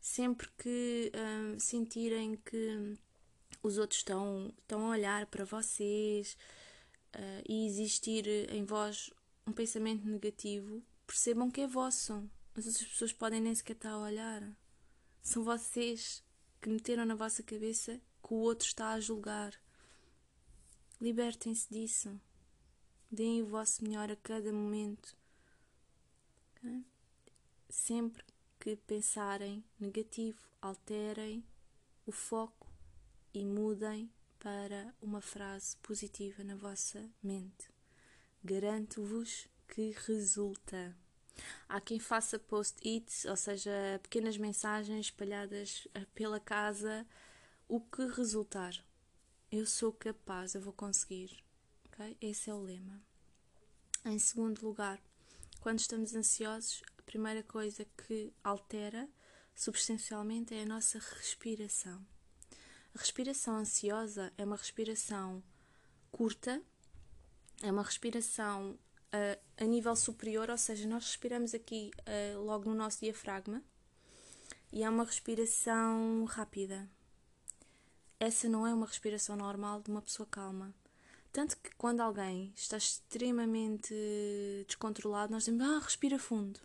Sempre 0.00 0.48
que 0.56 1.12
hum, 1.14 1.58
sentirem 1.58 2.36
que 2.36 2.96
os 3.62 3.78
outros 3.78 4.00
estão, 4.00 4.54
estão 4.60 4.86
a 4.86 4.90
olhar 4.90 5.26
para 5.26 5.44
vocês 5.44 6.36
uh, 7.14 7.42
e 7.48 7.66
existir 7.66 8.26
em 8.52 8.64
vós 8.64 9.10
um 9.48 9.52
pensamento 9.52 10.06
negativo, 10.06 10.82
percebam 11.06 11.50
que 11.50 11.62
é 11.62 11.66
vosso. 11.66 12.28
As 12.54 12.66
outras 12.66 12.86
pessoas 12.88 13.12
podem 13.12 13.40
nem 13.40 13.54
sequer 13.54 13.74
estar 13.74 13.90
a 13.90 13.98
olhar. 13.98 14.42
São 15.22 15.42
vocês 15.44 16.22
que 16.60 16.68
meteram 16.68 17.04
na 17.04 17.14
vossa 17.14 17.42
cabeça 17.42 18.00
que 18.22 18.34
o 18.34 18.36
outro 18.36 18.66
está 18.66 18.90
a 18.90 19.00
julgar 19.00 19.52
Libertem-se 21.00 21.68
disso. 21.70 22.20
Deem 23.08 23.42
o 23.42 23.46
vosso 23.46 23.84
melhor 23.84 24.10
a 24.10 24.16
cada 24.16 24.52
momento. 24.52 25.16
Sempre 27.68 28.24
que 28.58 28.74
pensarem 28.74 29.64
negativo, 29.78 30.40
alterem 30.60 31.44
o 32.04 32.10
foco 32.10 32.66
e 33.32 33.44
mudem 33.44 34.10
para 34.40 34.92
uma 35.00 35.20
frase 35.20 35.76
positiva 35.76 36.42
na 36.42 36.56
vossa 36.56 37.08
mente. 37.22 37.77
Garanto-vos 38.48 39.46
que 39.68 39.94
resulta. 40.06 40.96
Há 41.68 41.82
quem 41.82 42.00
faça 42.00 42.38
post-its, 42.38 43.26
ou 43.26 43.36
seja, 43.36 43.70
pequenas 44.02 44.38
mensagens 44.38 45.04
espalhadas 45.04 45.86
eh, 45.92 46.06
pela 46.14 46.40
casa, 46.40 47.06
o 47.68 47.78
que 47.78 48.06
resultar. 48.06 48.72
Eu 49.52 49.66
sou 49.66 49.92
capaz, 49.92 50.54
eu 50.54 50.62
vou 50.62 50.72
conseguir. 50.72 51.44
Okay? 51.88 52.16
Esse 52.22 52.48
é 52.48 52.54
o 52.54 52.62
lema. 52.62 53.02
Em 54.06 54.18
segundo 54.18 54.62
lugar, 54.62 54.98
quando 55.60 55.80
estamos 55.80 56.14
ansiosos, 56.14 56.82
a 56.96 57.02
primeira 57.02 57.42
coisa 57.42 57.84
que 57.84 58.32
altera 58.42 59.06
substancialmente 59.54 60.54
é 60.54 60.62
a 60.62 60.66
nossa 60.66 60.98
respiração. 60.98 62.02
A 62.94 62.98
respiração 62.98 63.56
ansiosa 63.56 64.32
é 64.38 64.44
uma 64.46 64.56
respiração 64.56 65.42
curta, 66.10 66.62
é 67.62 67.70
uma 67.70 67.82
respiração 67.82 68.78
uh, 69.12 69.40
a 69.56 69.64
nível 69.64 69.94
superior, 69.96 70.50
ou 70.50 70.58
seja, 70.58 70.86
nós 70.88 71.04
respiramos 71.04 71.54
aqui 71.54 71.90
uh, 72.00 72.40
logo 72.42 72.68
no 72.68 72.74
nosso 72.74 73.00
diafragma 73.00 73.62
e 74.72 74.82
é 74.82 74.90
uma 74.90 75.04
respiração 75.04 76.24
rápida. 76.24 76.88
Essa 78.20 78.48
não 78.48 78.66
é 78.66 78.74
uma 78.74 78.86
respiração 78.86 79.36
normal 79.36 79.80
de 79.80 79.90
uma 79.90 80.02
pessoa 80.02 80.26
calma. 80.30 80.74
Tanto 81.32 81.56
que 81.58 81.70
quando 81.76 82.00
alguém 82.00 82.52
está 82.56 82.76
extremamente 82.76 83.94
descontrolado, 84.66 85.32
nós 85.32 85.44
dizemos, 85.44 85.64
ah, 85.64 85.78
respira 85.78 86.18
fundo. 86.18 86.60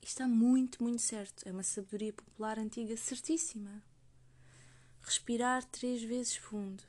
Isto 0.00 0.22
está 0.22 0.28
muito, 0.28 0.82
muito 0.82 1.02
certo. 1.02 1.46
É 1.46 1.52
uma 1.52 1.62
sabedoria 1.62 2.12
popular 2.12 2.58
antiga 2.58 2.96
certíssima. 2.96 3.82
Respirar 5.02 5.64
três 5.64 6.02
vezes 6.02 6.36
fundo. 6.36 6.82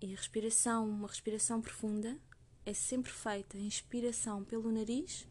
E 0.00 0.12
a 0.12 0.16
respiração, 0.16 0.88
uma 0.88 1.08
respiração 1.08 1.60
profunda, 1.60 2.18
é 2.64 2.72
sempre 2.72 3.12
feita 3.12 3.58
inspiração 3.58 4.44
pelo 4.44 4.70
nariz 4.72 5.26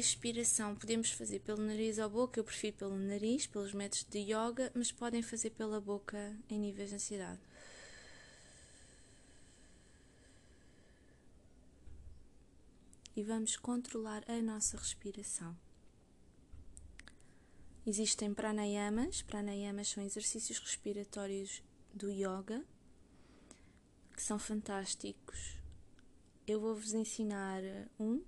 expiração 0.00 0.74
podemos 0.74 1.10
fazer 1.12 1.40
pelo 1.40 1.62
nariz 1.62 1.98
ou 1.98 2.08
boca, 2.08 2.40
eu 2.40 2.44
prefiro 2.44 2.76
pelo 2.76 2.96
nariz, 2.96 3.46
pelos 3.46 3.72
métodos 3.72 4.06
de 4.10 4.18
yoga, 4.18 4.72
mas 4.74 4.90
podem 4.90 5.22
fazer 5.22 5.50
pela 5.50 5.80
boca 5.80 6.36
em 6.48 6.58
níveis 6.58 6.88
de 6.88 6.96
ansiedade. 6.96 7.40
E 13.14 13.22
vamos 13.22 13.56
controlar 13.56 14.24
a 14.28 14.40
nossa 14.40 14.76
respiração. 14.76 15.56
Existem 17.86 18.34
pranayamas. 18.34 19.22
Pranayamas 19.22 19.88
são 19.88 20.04
exercícios 20.04 20.58
respiratórios 20.58 21.62
do 21.94 22.10
yoga 22.10 22.62
que 24.14 24.22
são 24.22 24.38
fantásticos. 24.38 25.56
Eu 26.46 26.60
vou-vos 26.60 26.92
ensinar 26.92 27.62
um 27.98 28.22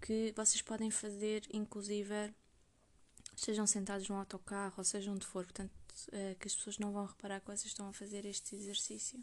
que 0.00 0.32
vocês 0.36 0.62
podem 0.62 0.90
fazer, 0.90 1.42
inclusive, 1.52 2.32
sejam 3.36 3.66
sentados 3.66 4.08
num 4.08 4.16
autocarro 4.16 4.74
ou 4.78 4.84
seja 4.84 5.10
onde 5.10 5.26
for, 5.26 5.44
portanto, 5.44 5.72
é, 6.12 6.36
que 6.36 6.46
as 6.46 6.54
pessoas 6.54 6.78
não 6.78 6.92
vão 6.92 7.06
reparar 7.06 7.40
que 7.40 7.46
vocês 7.46 7.66
estão 7.66 7.88
a 7.88 7.92
fazer 7.92 8.24
este 8.24 8.54
exercício. 8.54 9.22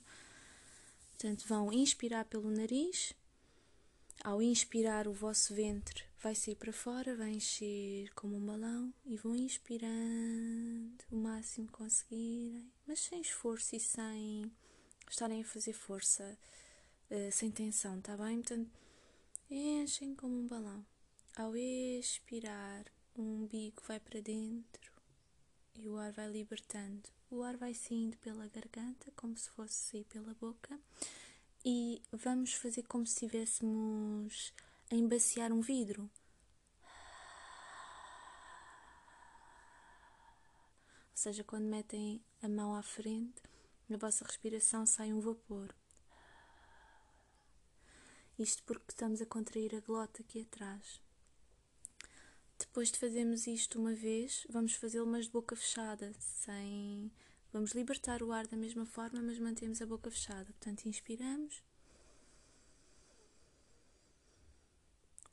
Portanto, 1.11 1.45
vão 1.47 1.71
inspirar 1.71 2.25
pelo 2.25 2.51
nariz. 2.51 3.13
Ao 4.23 4.41
inspirar, 4.41 5.07
o 5.07 5.13
vosso 5.13 5.53
ventre 5.55 6.08
vai 6.21 6.35
sair 6.35 6.55
para 6.55 6.73
fora, 6.73 7.15
vai 7.15 7.31
encher 7.31 8.13
como 8.13 8.35
um 8.35 8.45
balão 8.45 8.93
e 9.05 9.15
vão 9.15 9.35
inspirando 9.35 11.03
o 11.09 11.15
máximo 11.15 11.67
que 11.67 11.73
conseguirem, 11.73 12.69
mas 12.85 12.99
sem 12.99 13.21
esforço 13.21 13.75
e 13.75 13.79
sem 13.79 14.51
estarem 15.09 15.41
a 15.41 15.45
fazer 15.45 15.73
força, 15.73 16.37
uh, 17.09 17.31
sem 17.31 17.49
tensão, 17.49 18.01
tá 18.01 18.17
bem? 18.17 18.41
Portanto, 18.41 18.69
enchem 19.49 20.13
como 20.13 20.35
um 20.35 20.47
balão. 20.47 20.85
Ao 21.37 21.55
expirar, 21.55 22.85
o 23.15 23.21
umbigo 23.21 23.81
vai 23.87 23.99
para 23.99 24.19
dentro 24.19 24.91
e 25.75 25.87
o 25.87 25.97
ar 25.97 26.11
vai 26.11 26.29
libertando. 26.29 27.09
O 27.31 27.43
ar 27.43 27.55
vai 27.55 27.73
saindo 27.73 28.17
pela 28.17 28.47
garganta, 28.47 29.11
como 29.15 29.37
se 29.37 29.49
fosse 29.51 29.75
sair 29.75 30.03
pela 30.05 30.33
boca, 30.33 30.77
e 31.63 32.01
vamos 32.11 32.53
fazer 32.53 32.83
como 32.83 33.05
se 33.05 33.25
estivéssemos 33.25 34.53
a 34.91 34.95
embaciar 34.95 35.51
um 35.51 35.61
vidro. 35.61 36.09
Ou 41.11 41.17
seja, 41.21 41.43
quando 41.43 41.65
metem 41.65 42.23
a 42.41 42.47
mão 42.47 42.75
à 42.75 42.81
frente, 42.81 43.41
na 43.87 43.97
vossa 43.97 44.23
respiração 44.25 44.85
sai 44.85 45.11
um 45.11 45.19
vapor. 45.19 45.75
Isto 48.37 48.63
porque 48.63 48.85
estamos 48.89 49.21
a 49.21 49.25
contrair 49.25 49.75
a 49.75 49.81
glota 49.81 50.21
aqui 50.21 50.41
atrás. 50.41 51.01
Depois 52.57 52.91
de 52.91 52.97
fazermos 52.97 53.47
isto 53.47 53.79
uma 53.79 53.93
vez, 53.93 54.47
vamos 54.49 54.75
fazê-lo 54.75 55.07
mas 55.07 55.25
de 55.25 55.31
boca 55.31 55.55
fechada, 55.55 56.13
sem 56.19 57.11
vamos 57.51 57.71
libertar 57.71 58.23
o 58.23 58.31
ar 58.31 58.47
da 58.47 58.55
mesma 58.55 58.85
forma, 58.85 59.21
mas 59.21 59.39
mantemos 59.39 59.81
a 59.81 59.85
boca 59.85 60.09
fechada. 60.09 60.45
Portanto, 60.45 60.85
inspiramos 60.85 61.61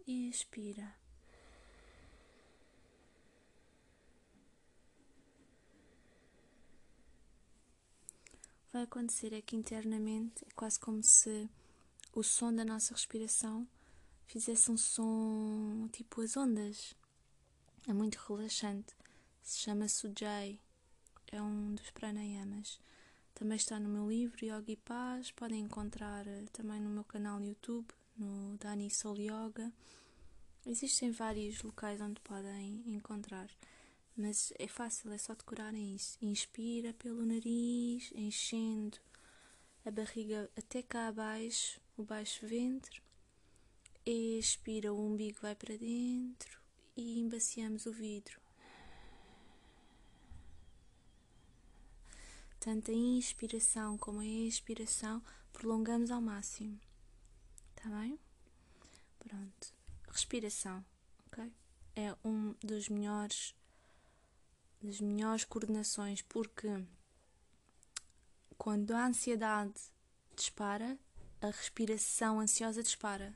e 0.07 0.29
expira. 0.29 0.95
Vai 8.73 8.83
acontecer 8.83 9.33
é 9.33 9.40
que 9.40 9.57
internamente 9.57 10.45
é 10.45 10.53
quase 10.55 10.79
como 10.79 11.03
se 11.03 11.49
o 12.12 12.23
som 12.23 12.55
da 12.55 12.64
nossa 12.64 12.92
respiração 12.92 13.66
fizesse 14.27 14.71
um 14.71 14.77
som 14.77 15.88
tipo 15.92 16.21
as 16.21 16.37
ondas. 16.37 16.95
É 17.88 17.92
muito 17.92 18.16
relaxante. 18.16 18.95
Se 19.42 19.61
chama 19.61 19.88
Sujai. 19.88 20.61
É 21.33 21.40
um 21.40 21.75
dos 21.75 21.90
pranayamas. 21.90 22.79
Também 23.35 23.57
está 23.57 23.81
no 23.81 23.88
meu 23.88 24.09
livro 24.09 24.45
Yogi 24.45 24.77
Paz. 24.77 25.31
Podem 25.31 25.61
encontrar 25.61 26.27
eh, 26.27 26.45
também 26.53 26.81
no 26.81 26.90
meu 26.90 27.05
canal 27.05 27.40
YouTube, 27.40 27.88
no 28.16 28.57
Dani 28.59 28.90
Soul 28.90 29.18
Yoga. 29.18 29.72
Existem 30.64 31.11
vários 31.11 31.62
locais 31.62 32.00
onde 32.00 32.20
podem 32.20 32.83
encontrar. 32.87 33.48
Mas 34.16 34.52
é 34.59 34.66
fácil, 34.66 35.12
é 35.12 35.18
só 35.18 35.35
decorarem 35.35 35.94
isso. 35.94 36.18
Inspira 36.22 36.94
pelo 36.94 37.24
nariz, 37.24 38.11
enchendo 38.14 38.98
a 39.85 39.90
barriga 39.90 40.50
até 40.57 40.83
cá 40.83 41.09
abaixo, 41.09 41.81
o 41.96 42.02
baixo 42.02 42.46
ventre. 42.46 43.02
Expira, 44.05 44.92
o 44.92 45.07
umbigo 45.07 45.38
vai 45.42 45.55
para 45.55 45.76
dentro 45.76 46.61
e 46.96 47.18
embaciamos 47.20 47.87
o 47.87 47.92
vidro. 47.92 48.40
Tanto 52.59 52.90
a 52.90 52.94
inspiração 52.94 53.98
como 53.98 54.20
a 54.20 54.26
expiração 54.26 55.22
prolongamos 55.52 56.11
ao 56.11 56.20
máximo. 56.20 56.81
Tá 57.87 58.01
bem? 58.01 58.18
Pronto. 59.20 59.72
Respiração, 60.09 60.85
ok? 61.29 61.53
É 61.94 62.16
um 62.25 62.53
dos 62.61 62.88
melhores 62.88 63.55
das 64.83 65.01
melhores 65.01 65.44
coordenações 65.44 66.20
porque 66.20 66.85
quando 68.59 68.90
a 68.90 69.07
ansiedade 69.07 69.75
dispara, 70.35 70.99
a 71.40 71.46
respiração 71.46 72.40
ansiosa 72.40 72.83
dispara. 72.83 73.33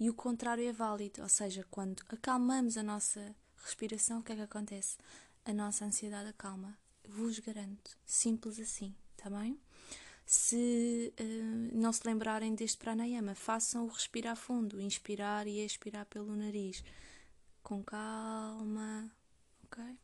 E 0.00 0.10
o 0.10 0.14
contrário 0.14 0.68
é 0.68 0.72
válido, 0.72 1.22
ou 1.22 1.28
seja, 1.28 1.64
quando 1.70 2.02
acalmamos 2.08 2.76
a 2.76 2.82
nossa 2.82 3.36
respiração, 3.62 4.18
o 4.18 4.22
que 4.24 4.32
é 4.32 4.36
que 4.36 4.42
acontece? 4.42 4.98
A 5.44 5.52
nossa 5.52 5.84
ansiedade 5.84 6.30
acalma. 6.30 6.76
Vos 7.08 7.38
garanto. 7.38 7.96
Simples 8.04 8.58
assim, 8.58 8.92
tá 9.16 9.30
bem? 9.30 9.60
Se 10.26 11.14
uh, 11.20 11.78
não 11.78 11.92
se 11.92 12.04
lembrarem 12.04 12.52
deste 12.54 12.78
pranayama, 12.78 13.36
façam 13.36 13.84
o 13.86 13.88
respirar 13.88 14.36
fundo, 14.36 14.80
inspirar 14.80 15.46
e 15.46 15.64
expirar 15.64 16.04
pelo 16.06 16.34
nariz, 16.34 16.82
com 17.62 17.82
calma, 17.84 19.08
ok? 19.64 19.96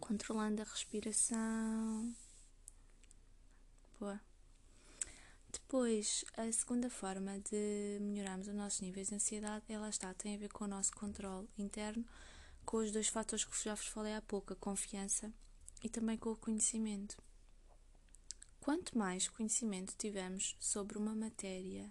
Controlando 0.00 0.62
a 0.62 0.64
respiração. 0.64 2.12
Boa. 4.00 4.20
Depois, 5.52 6.24
a 6.36 6.50
segunda 6.50 6.90
forma 6.90 7.38
de 7.38 7.98
melhorarmos 8.00 8.48
os 8.48 8.54
nossos 8.54 8.80
níveis 8.80 9.08
de 9.08 9.14
ansiedade, 9.14 9.64
ela 9.68 9.88
está, 9.88 10.12
tem 10.14 10.34
a 10.34 10.38
ver 10.38 10.52
com 10.52 10.64
o 10.64 10.68
nosso 10.68 10.92
controle 10.92 11.48
interno, 11.56 12.04
com 12.64 12.78
os 12.78 12.90
dois 12.90 13.08
fatores 13.08 13.44
que 13.44 13.62
já 13.62 13.74
vos 13.74 13.86
falei 13.86 14.14
há 14.14 14.22
pouco, 14.22 14.52
a 14.52 14.56
confiança 14.56 15.32
e 15.82 15.88
também 15.88 16.16
com 16.16 16.30
o 16.30 16.36
conhecimento. 16.36 17.16
Quanto 18.60 18.96
mais 18.96 19.28
conhecimento 19.28 19.94
tivermos 19.96 20.54
sobre 20.60 20.98
uma 20.98 21.14
matéria, 21.14 21.90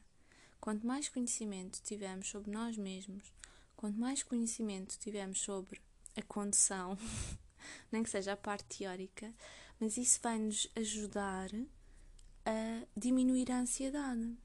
quanto 0.62 0.86
mais 0.86 1.10
conhecimento 1.10 1.82
tivermos 1.82 2.30
sobre 2.30 2.52
nós 2.52 2.78
mesmos, 2.78 3.34
quanto 3.76 4.00
mais 4.00 4.22
conhecimento 4.24 4.98
tivermos 5.00 5.42
sobre 5.42 5.82
a 6.16 6.22
condução, 6.22 6.98
nem 7.92 8.04
que 8.04 8.10
seja 8.10 8.34
a 8.34 8.38
parte 8.38 8.78
teórica, 8.78 9.34
mas 9.80 9.98
isso 9.98 10.20
vai 10.22 10.38
nos 10.38 10.68
ajudar 10.76 11.50
a 12.46 12.88
diminuir 12.96 13.52
a 13.52 13.60
ansiedade. 13.60 14.38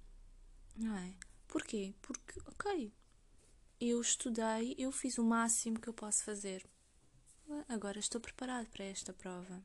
Não 0.77 0.97
é? 0.97 1.15
Porquê? 1.47 1.95
Porque, 2.03 2.41
ok, 2.47 2.93
eu 3.81 4.01
estudei, 4.01 4.75
eu 4.79 4.91
fiz 4.91 5.19
o 5.19 5.25
máximo 5.25 5.79
que 5.79 5.89
eu 5.89 5.95
posso 5.95 6.25
fazer. 6.25 6.65
Agora 7.69 7.99
estou 7.99 8.21
preparado 8.21 8.67
para 8.69 8.85
esta 8.85 9.13
prova. 9.13 9.63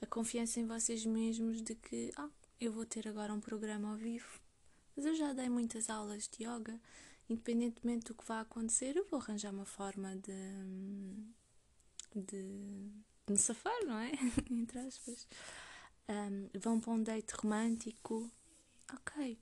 A 0.00 0.06
confiança 0.06 0.60
em 0.60 0.66
vocês 0.66 1.04
mesmos 1.04 1.62
de 1.62 1.74
que 1.74 2.12
ah, 2.16 2.28
eu 2.60 2.72
vou 2.72 2.84
ter 2.84 3.08
agora 3.08 3.32
um 3.32 3.40
programa 3.40 3.90
ao 3.90 3.96
vivo. 3.96 4.40
Mas 4.96 5.06
eu 5.06 5.14
já 5.14 5.32
dei 5.32 5.48
muitas 5.48 5.90
aulas 5.90 6.28
de 6.28 6.44
yoga. 6.44 6.80
Independentemente 7.28 8.06
do 8.06 8.14
que 8.14 8.26
vá 8.26 8.40
acontecer, 8.40 8.96
eu 8.96 9.06
vou 9.06 9.20
arranjar 9.20 9.52
uma 9.52 9.64
forma 9.64 10.16
de. 10.16 10.32
de. 12.14 12.42
de 13.26 13.32
me 13.32 13.38
safar, 13.38 13.84
não 13.84 13.98
é? 13.98 14.12
Entre 14.50 14.78
aspas. 14.78 15.26
Um, 16.08 16.50
vão 16.58 16.80
para 16.80 16.92
um 16.92 17.02
date 17.02 17.32
romântico. 17.32 18.30
Ok 18.92 19.38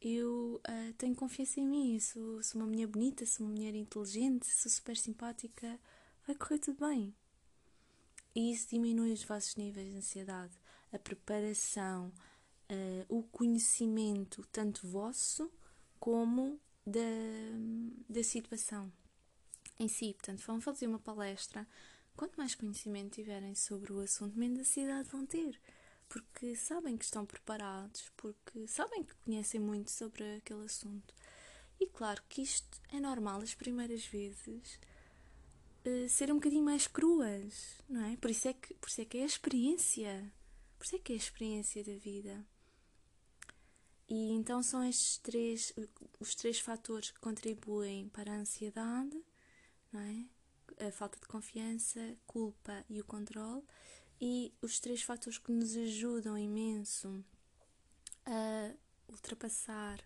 eu 0.00 0.60
uh, 0.68 0.92
tenho 0.96 1.14
confiança 1.14 1.58
em 1.60 1.66
mim, 1.66 1.98
sou, 1.98 2.42
sou 2.42 2.60
uma 2.60 2.68
mulher 2.68 2.86
bonita, 2.86 3.26
sou 3.26 3.46
uma 3.46 3.54
mulher 3.54 3.74
inteligente, 3.74 4.46
sou 4.46 4.70
super 4.70 4.96
simpática, 4.96 5.78
vai 6.26 6.36
correr 6.36 6.58
tudo 6.58 6.86
bem. 6.86 7.14
E 8.34 8.52
isso 8.52 8.68
diminui 8.70 9.12
os 9.12 9.24
vossos 9.24 9.56
níveis 9.56 9.90
de 9.90 9.96
ansiedade, 9.96 10.54
a 10.92 10.98
preparação, 10.98 12.12
uh, 12.70 13.04
o 13.08 13.22
conhecimento, 13.24 14.46
tanto 14.52 14.86
vosso 14.86 15.50
como 15.98 16.60
da, 16.86 17.00
da 18.08 18.22
situação 18.22 18.92
em 19.78 19.88
si. 19.88 20.14
Portanto, 20.14 20.44
vão 20.46 20.60
fazer 20.60 20.86
uma 20.86 20.98
palestra. 20.98 21.66
Quanto 22.16 22.36
mais 22.36 22.54
conhecimento 22.54 23.14
tiverem 23.14 23.54
sobre 23.54 23.92
o 23.92 24.00
assunto, 24.00 24.38
menos 24.38 24.60
ansiedade 24.60 25.08
vão 25.08 25.24
ter 25.24 25.58
porque 26.08 26.56
sabem 26.56 26.96
que 26.96 27.04
estão 27.04 27.26
preparados, 27.26 28.10
porque 28.16 28.66
sabem 28.66 29.04
que 29.04 29.14
conhecem 29.16 29.60
muito 29.60 29.90
sobre 29.90 30.36
aquele 30.36 30.64
assunto. 30.64 31.14
E 31.78 31.86
claro 31.86 32.22
que 32.28 32.42
isto 32.42 32.80
é 32.90 32.98
normal 32.98 33.40
as 33.40 33.54
primeiras 33.54 34.04
vezes 34.06 34.80
uh, 35.86 36.08
ser 36.08 36.30
um 36.30 36.36
bocadinho 36.36 36.64
mais 36.64 36.86
cruas, 36.86 37.80
não 37.88 38.04
é? 38.04 38.16
Por 38.16 38.30
isso 38.30 38.48
é 38.48 38.52
que, 38.52 38.74
por 38.74 38.88
isso 38.88 39.00
é, 39.00 39.04
que 39.04 39.18
é 39.18 39.22
a 39.22 39.26
experiência. 39.26 40.32
Por 40.78 40.84
isso 40.84 40.96
é 40.96 40.98
que 40.98 41.12
é 41.12 41.14
a 41.14 41.18
experiência 41.18 41.84
da 41.84 41.94
vida. 41.94 42.44
E 44.08 44.32
então 44.32 44.62
são 44.62 44.82
estes 44.82 45.18
três, 45.18 45.72
os 46.18 46.34
três 46.34 46.58
fatores 46.58 47.10
que 47.10 47.20
contribuem 47.20 48.08
para 48.08 48.32
a 48.32 48.36
ansiedade, 48.36 49.22
não 49.92 50.00
é? 50.00 50.24
A 50.86 50.92
falta 50.92 51.18
de 51.20 51.26
confiança, 51.26 52.16
culpa 52.26 52.84
e 52.88 53.00
o 53.00 53.04
controle. 53.04 53.62
E 54.20 54.52
os 54.62 54.80
três 54.80 55.02
fatores 55.02 55.38
que 55.38 55.52
nos 55.52 55.76
ajudam 55.76 56.38
imenso 56.38 57.24
a 58.24 58.74
ultrapassar 59.08 60.00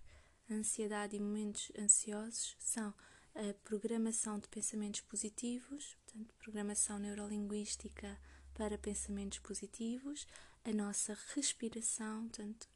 a 0.50 0.54
ansiedade 0.54 1.16
e 1.16 1.20
momentos 1.20 1.70
ansiosos 1.78 2.56
são 2.58 2.92
a 3.34 3.54
programação 3.64 4.38
de 4.38 4.48
pensamentos 4.48 5.00
positivos, 5.00 5.96
portanto, 6.04 6.34
programação 6.38 6.98
neurolinguística 6.98 8.18
para 8.54 8.76
pensamentos 8.76 9.38
positivos, 9.38 10.26
a 10.64 10.72
nossa 10.72 11.16
respiração, 11.34 12.28
portanto, 12.28 12.68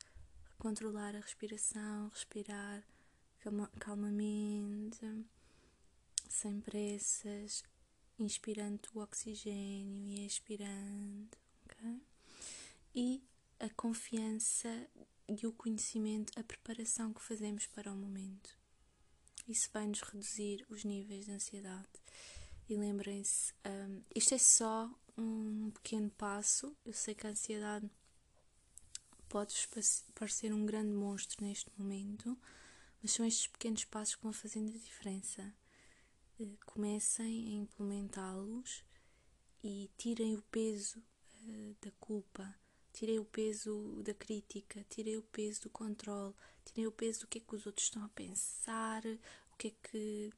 controlar 0.59 1.15
a 1.15 1.21
respiração, 1.21 2.09
respirar 2.09 2.83
calma, 3.41 3.71
calmamente, 3.79 5.25
sem 6.29 6.61
pressas, 6.61 7.63
inspirando 8.19 8.81
o 8.95 9.01
oxigênio 9.01 10.09
e 10.09 10.27
expirando, 10.27 11.37
ok? 11.65 12.01
E 12.95 13.23
a 13.61 13.69
confiança 13.71 14.89
e 15.29 15.47
o 15.47 15.53
conhecimento, 15.53 16.39
a 16.39 16.43
preparação 16.43 17.13
que 17.13 17.23
fazemos 17.23 17.67
para 17.67 17.93
o 17.93 17.97
momento. 17.97 18.56
Isso 19.49 19.71
vai 19.73 19.87
nos 19.87 20.01
reduzir 20.01 20.67
os 20.69 20.85
níveis 20.85 21.27
de 21.27 21.33
ansiedade. 21.33 21.89
E 22.69 22.77
lembrem-se, 22.77 23.53
um, 23.65 24.03
isto 24.15 24.35
é 24.35 24.39
só 24.39 24.91
um 25.17 25.71
pequeno 25.71 26.11
passo. 26.11 26.77
Eu 26.85 26.93
sei 26.93 27.15
que 27.15 27.27
a 27.27 27.31
ansiedade 27.31 27.89
pode 29.29 29.55
parecer 30.15 30.53
um 30.53 30.67
grande 30.67 30.93
monstro 30.93 31.45
neste 31.45 31.71
momento, 31.79 32.37
mas 33.03 33.13
são 33.13 33.25
estes 33.25 33.47
pequenos 33.47 33.85
passos 33.85 34.17
que 34.17 34.23
vão 34.23 34.33
fazendo 34.33 34.71
a 34.71 34.79
diferença. 34.79 35.55
Eh, 36.39 36.57
comecem 36.65 37.49
a 37.49 37.53
implementá-los 37.63 38.85
e 39.63 39.91
tirem 39.97 40.35
o 40.37 40.43
peso 40.43 40.99
uh, 40.99 41.77
da 41.81 41.91
culpa, 41.99 42.55
tirem 42.93 43.19
o 43.19 43.25
peso 43.25 44.03
da 44.03 44.13
crítica, 44.13 44.85
tirem 44.89 45.17
o 45.17 45.23
peso 45.23 45.63
do 45.63 45.71
controle, 45.71 46.35
tirem 46.73 46.87
o 46.87 46.93
peso 46.93 47.21
do 47.21 47.27
que 47.27 47.39
é 47.39 47.41
que 47.41 47.55
os 47.55 47.67
outros 47.67 47.87
estão 47.87 48.05
a 48.05 48.09
pensar, 48.09 49.03
o 49.53 49.57
que 49.57 49.69
é 49.69 49.71
que 49.71 50.33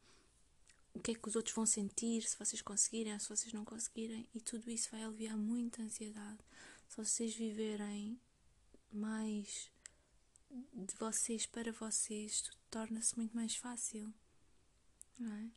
o 0.94 1.00
que 1.00 1.12
é 1.12 1.14
que 1.14 1.28
os 1.28 1.36
outros 1.36 1.54
vão 1.54 1.66
sentir 1.66 2.22
se 2.22 2.36
vocês 2.36 2.60
conseguirem 2.60 3.12
ou 3.12 3.20
se 3.20 3.28
vocês 3.28 3.52
não 3.52 3.64
conseguirem 3.64 4.28
e 4.34 4.40
tudo 4.40 4.68
isso 4.68 4.90
vai 4.90 5.04
aliviar 5.04 5.36
muita 5.36 5.82
ansiedade. 5.82 6.38
Se 6.88 6.96
vocês 6.96 7.34
viverem 7.34 8.18
mais 8.92 9.70
de 10.50 10.94
vocês 10.98 11.46
para 11.46 11.70
vocês, 11.72 12.40
tudo 12.40 12.56
torna-se 12.70 13.16
muito 13.16 13.36
mais 13.36 13.54
fácil. 13.54 14.12
Não 15.18 15.32
é? 15.32 15.50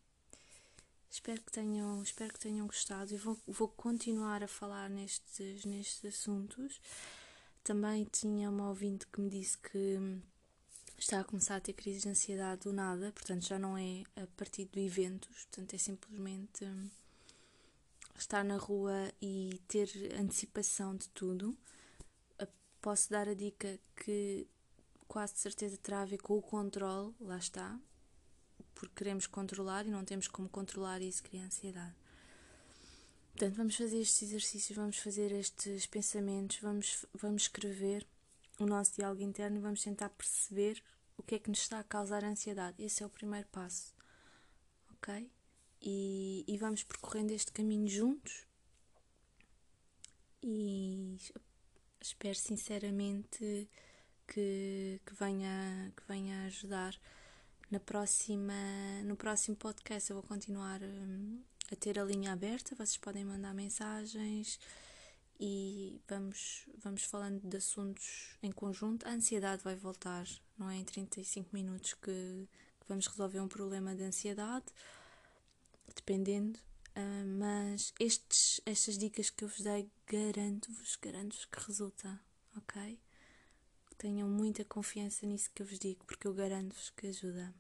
Espero 1.09 1.41
que 1.41 1.51
tenham, 1.51 2.01
espero 2.01 2.33
que 2.33 2.39
tenham 2.39 2.65
gostado 2.65 3.13
e 3.13 3.17
vou, 3.17 3.37
vou 3.45 3.67
continuar 3.67 4.43
a 4.43 4.47
falar 4.47 4.89
nestes, 4.89 5.65
nestes 5.65 6.05
assuntos. 6.05 6.79
Também 7.63 8.05
tinha 8.05 8.49
uma 8.49 8.69
ouvinte 8.69 9.05
que 9.07 9.19
me 9.19 9.29
disse 9.29 9.57
que 9.57 10.21
está 11.01 11.19
a 11.19 11.23
começar 11.23 11.55
a 11.55 11.59
ter 11.59 11.73
crises 11.73 12.03
de 12.03 12.09
ansiedade 12.09 12.61
do 12.61 12.71
nada, 12.71 13.11
portanto 13.11 13.47
já 13.47 13.57
não 13.57 13.77
é 13.77 14.03
a 14.15 14.27
partir 14.37 14.65
de 14.65 14.79
eventos, 14.85 15.45
portanto 15.45 15.73
é 15.73 15.77
simplesmente 15.77 16.63
hum, 16.63 16.89
estar 18.17 18.43
na 18.43 18.57
rua 18.57 19.11
e 19.21 19.59
ter 19.67 19.89
antecipação 20.19 20.95
de 20.95 21.09
tudo. 21.09 21.57
Posso 22.79 23.11
dar 23.11 23.29
a 23.29 23.35
dica 23.35 23.79
que 23.95 24.47
quase 25.07 25.33
de 25.33 25.39
certeza 25.39 25.77
terá 25.77 26.01
a 26.01 26.05
ver 26.05 26.19
com 26.19 26.35
o 26.35 26.41
controle, 26.41 27.13
lá 27.19 27.37
está, 27.37 27.79
porque 28.73 28.95
queremos 28.95 29.27
controlar 29.27 29.85
e 29.85 29.91
não 29.91 30.03
temos 30.03 30.27
como 30.27 30.49
controlar 30.49 31.01
e 31.01 31.07
isso 31.07 31.21
cria 31.21 31.43
ansiedade. 31.43 31.93
Portanto, 33.31 33.55
vamos 33.55 33.75
fazer 33.75 33.99
estes 33.99 34.23
exercícios, 34.23 34.75
vamos 34.75 34.97
fazer 34.97 35.31
estes 35.31 35.85
pensamentos, 35.85 36.57
vamos, 36.59 37.05
vamos 37.13 37.43
escrever 37.43 38.05
o 38.63 38.67
nosso 38.67 38.95
diálogo 38.95 39.21
interno 39.21 39.57
e 39.57 39.61
vamos 39.61 39.81
tentar 39.81 40.09
perceber 40.09 40.81
o 41.17 41.23
que 41.23 41.35
é 41.35 41.39
que 41.39 41.49
nos 41.49 41.59
está 41.59 41.79
a 41.79 41.83
causar 41.83 42.23
ansiedade. 42.23 42.81
Esse 42.83 43.03
é 43.03 43.05
o 43.05 43.09
primeiro 43.09 43.47
passo, 43.47 43.93
ok? 44.93 45.31
E, 45.81 46.43
e 46.47 46.57
vamos 46.57 46.83
percorrendo 46.83 47.33
este 47.33 47.51
caminho 47.51 47.87
juntos 47.87 48.45
e 50.43 51.17
espero 51.99 52.35
sinceramente 52.35 53.69
que, 54.27 55.01
que, 55.05 55.13
venha, 55.15 55.91
que 55.95 56.03
venha 56.07 56.45
ajudar 56.45 56.95
na 57.69 57.79
próxima, 57.79 58.53
no 59.05 59.15
próximo 59.15 59.55
podcast 59.55 60.09
eu 60.09 60.17
vou 60.17 60.23
continuar 60.23 60.81
hum, 60.83 61.41
a 61.71 61.75
ter 61.75 61.97
a 61.99 62.03
linha 62.03 62.33
aberta, 62.33 62.75
vocês 62.75 62.97
podem 62.97 63.23
mandar 63.25 63.53
mensagens 63.53 64.59
e 65.43 65.99
vamos, 66.07 66.69
vamos 66.77 67.03
falando 67.03 67.41
de 67.41 67.57
assuntos 67.57 68.37
em 68.43 68.51
conjunto. 68.51 69.07
A 69.07 69.11
ansiedade 69.11 69.63
vai 69.63 69.75
voltar, 69.75 70.27
não 70.55 70.69
é 70.69 70.77
em 70.77 70.85
35 70.85 71.49
minutos 71.51 71.95
que, 71.95 72.47
que 72.79 72.87
vamos 72.87 73.07
resolver 73.07 73.39
um 73.39 73.47
problema 73.47 73.95
de 73.95 74.03
ansiedade, 74.03 74.67
dependendo. 75.95 76.59
Uh, 76.95 77.25
mas 77.39 77.91
estes, 77.99 78.61
estas 78.65 78.99
dicas 78.99 79.31
que 79.31 79.43
eu 79.43 79.47
vos 79.47 79.61
dei, 79.61 79.89
garanto-vos, 80.05 80.95
garanto-vos 81.01 81.45
que 81.45 81.65
resulta, 81.65 82.21
ok? 82.55 82.99
Tenham 83.97 84.29
muita 84.29 84.63
confiança 84.63 85.25
nisso 85.25 85.49
que 85.55 85.63
eu 85.63 85.65
vos 85.65 85.79
digo, 85.79 86.05
porque 86.05 86.27
eu 86.27 86.33
garanto-vos 86.35 86.91
que 86.91 87.07
ajuda. 87.07 87.51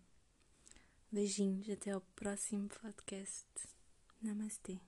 Beijinhos, 1.11 1.69
até 1.69 1.91
ao 1.91 2.01
próximo 2.15 2.67
podcast. 2.67 3.47
Namastê. 4.21 4.79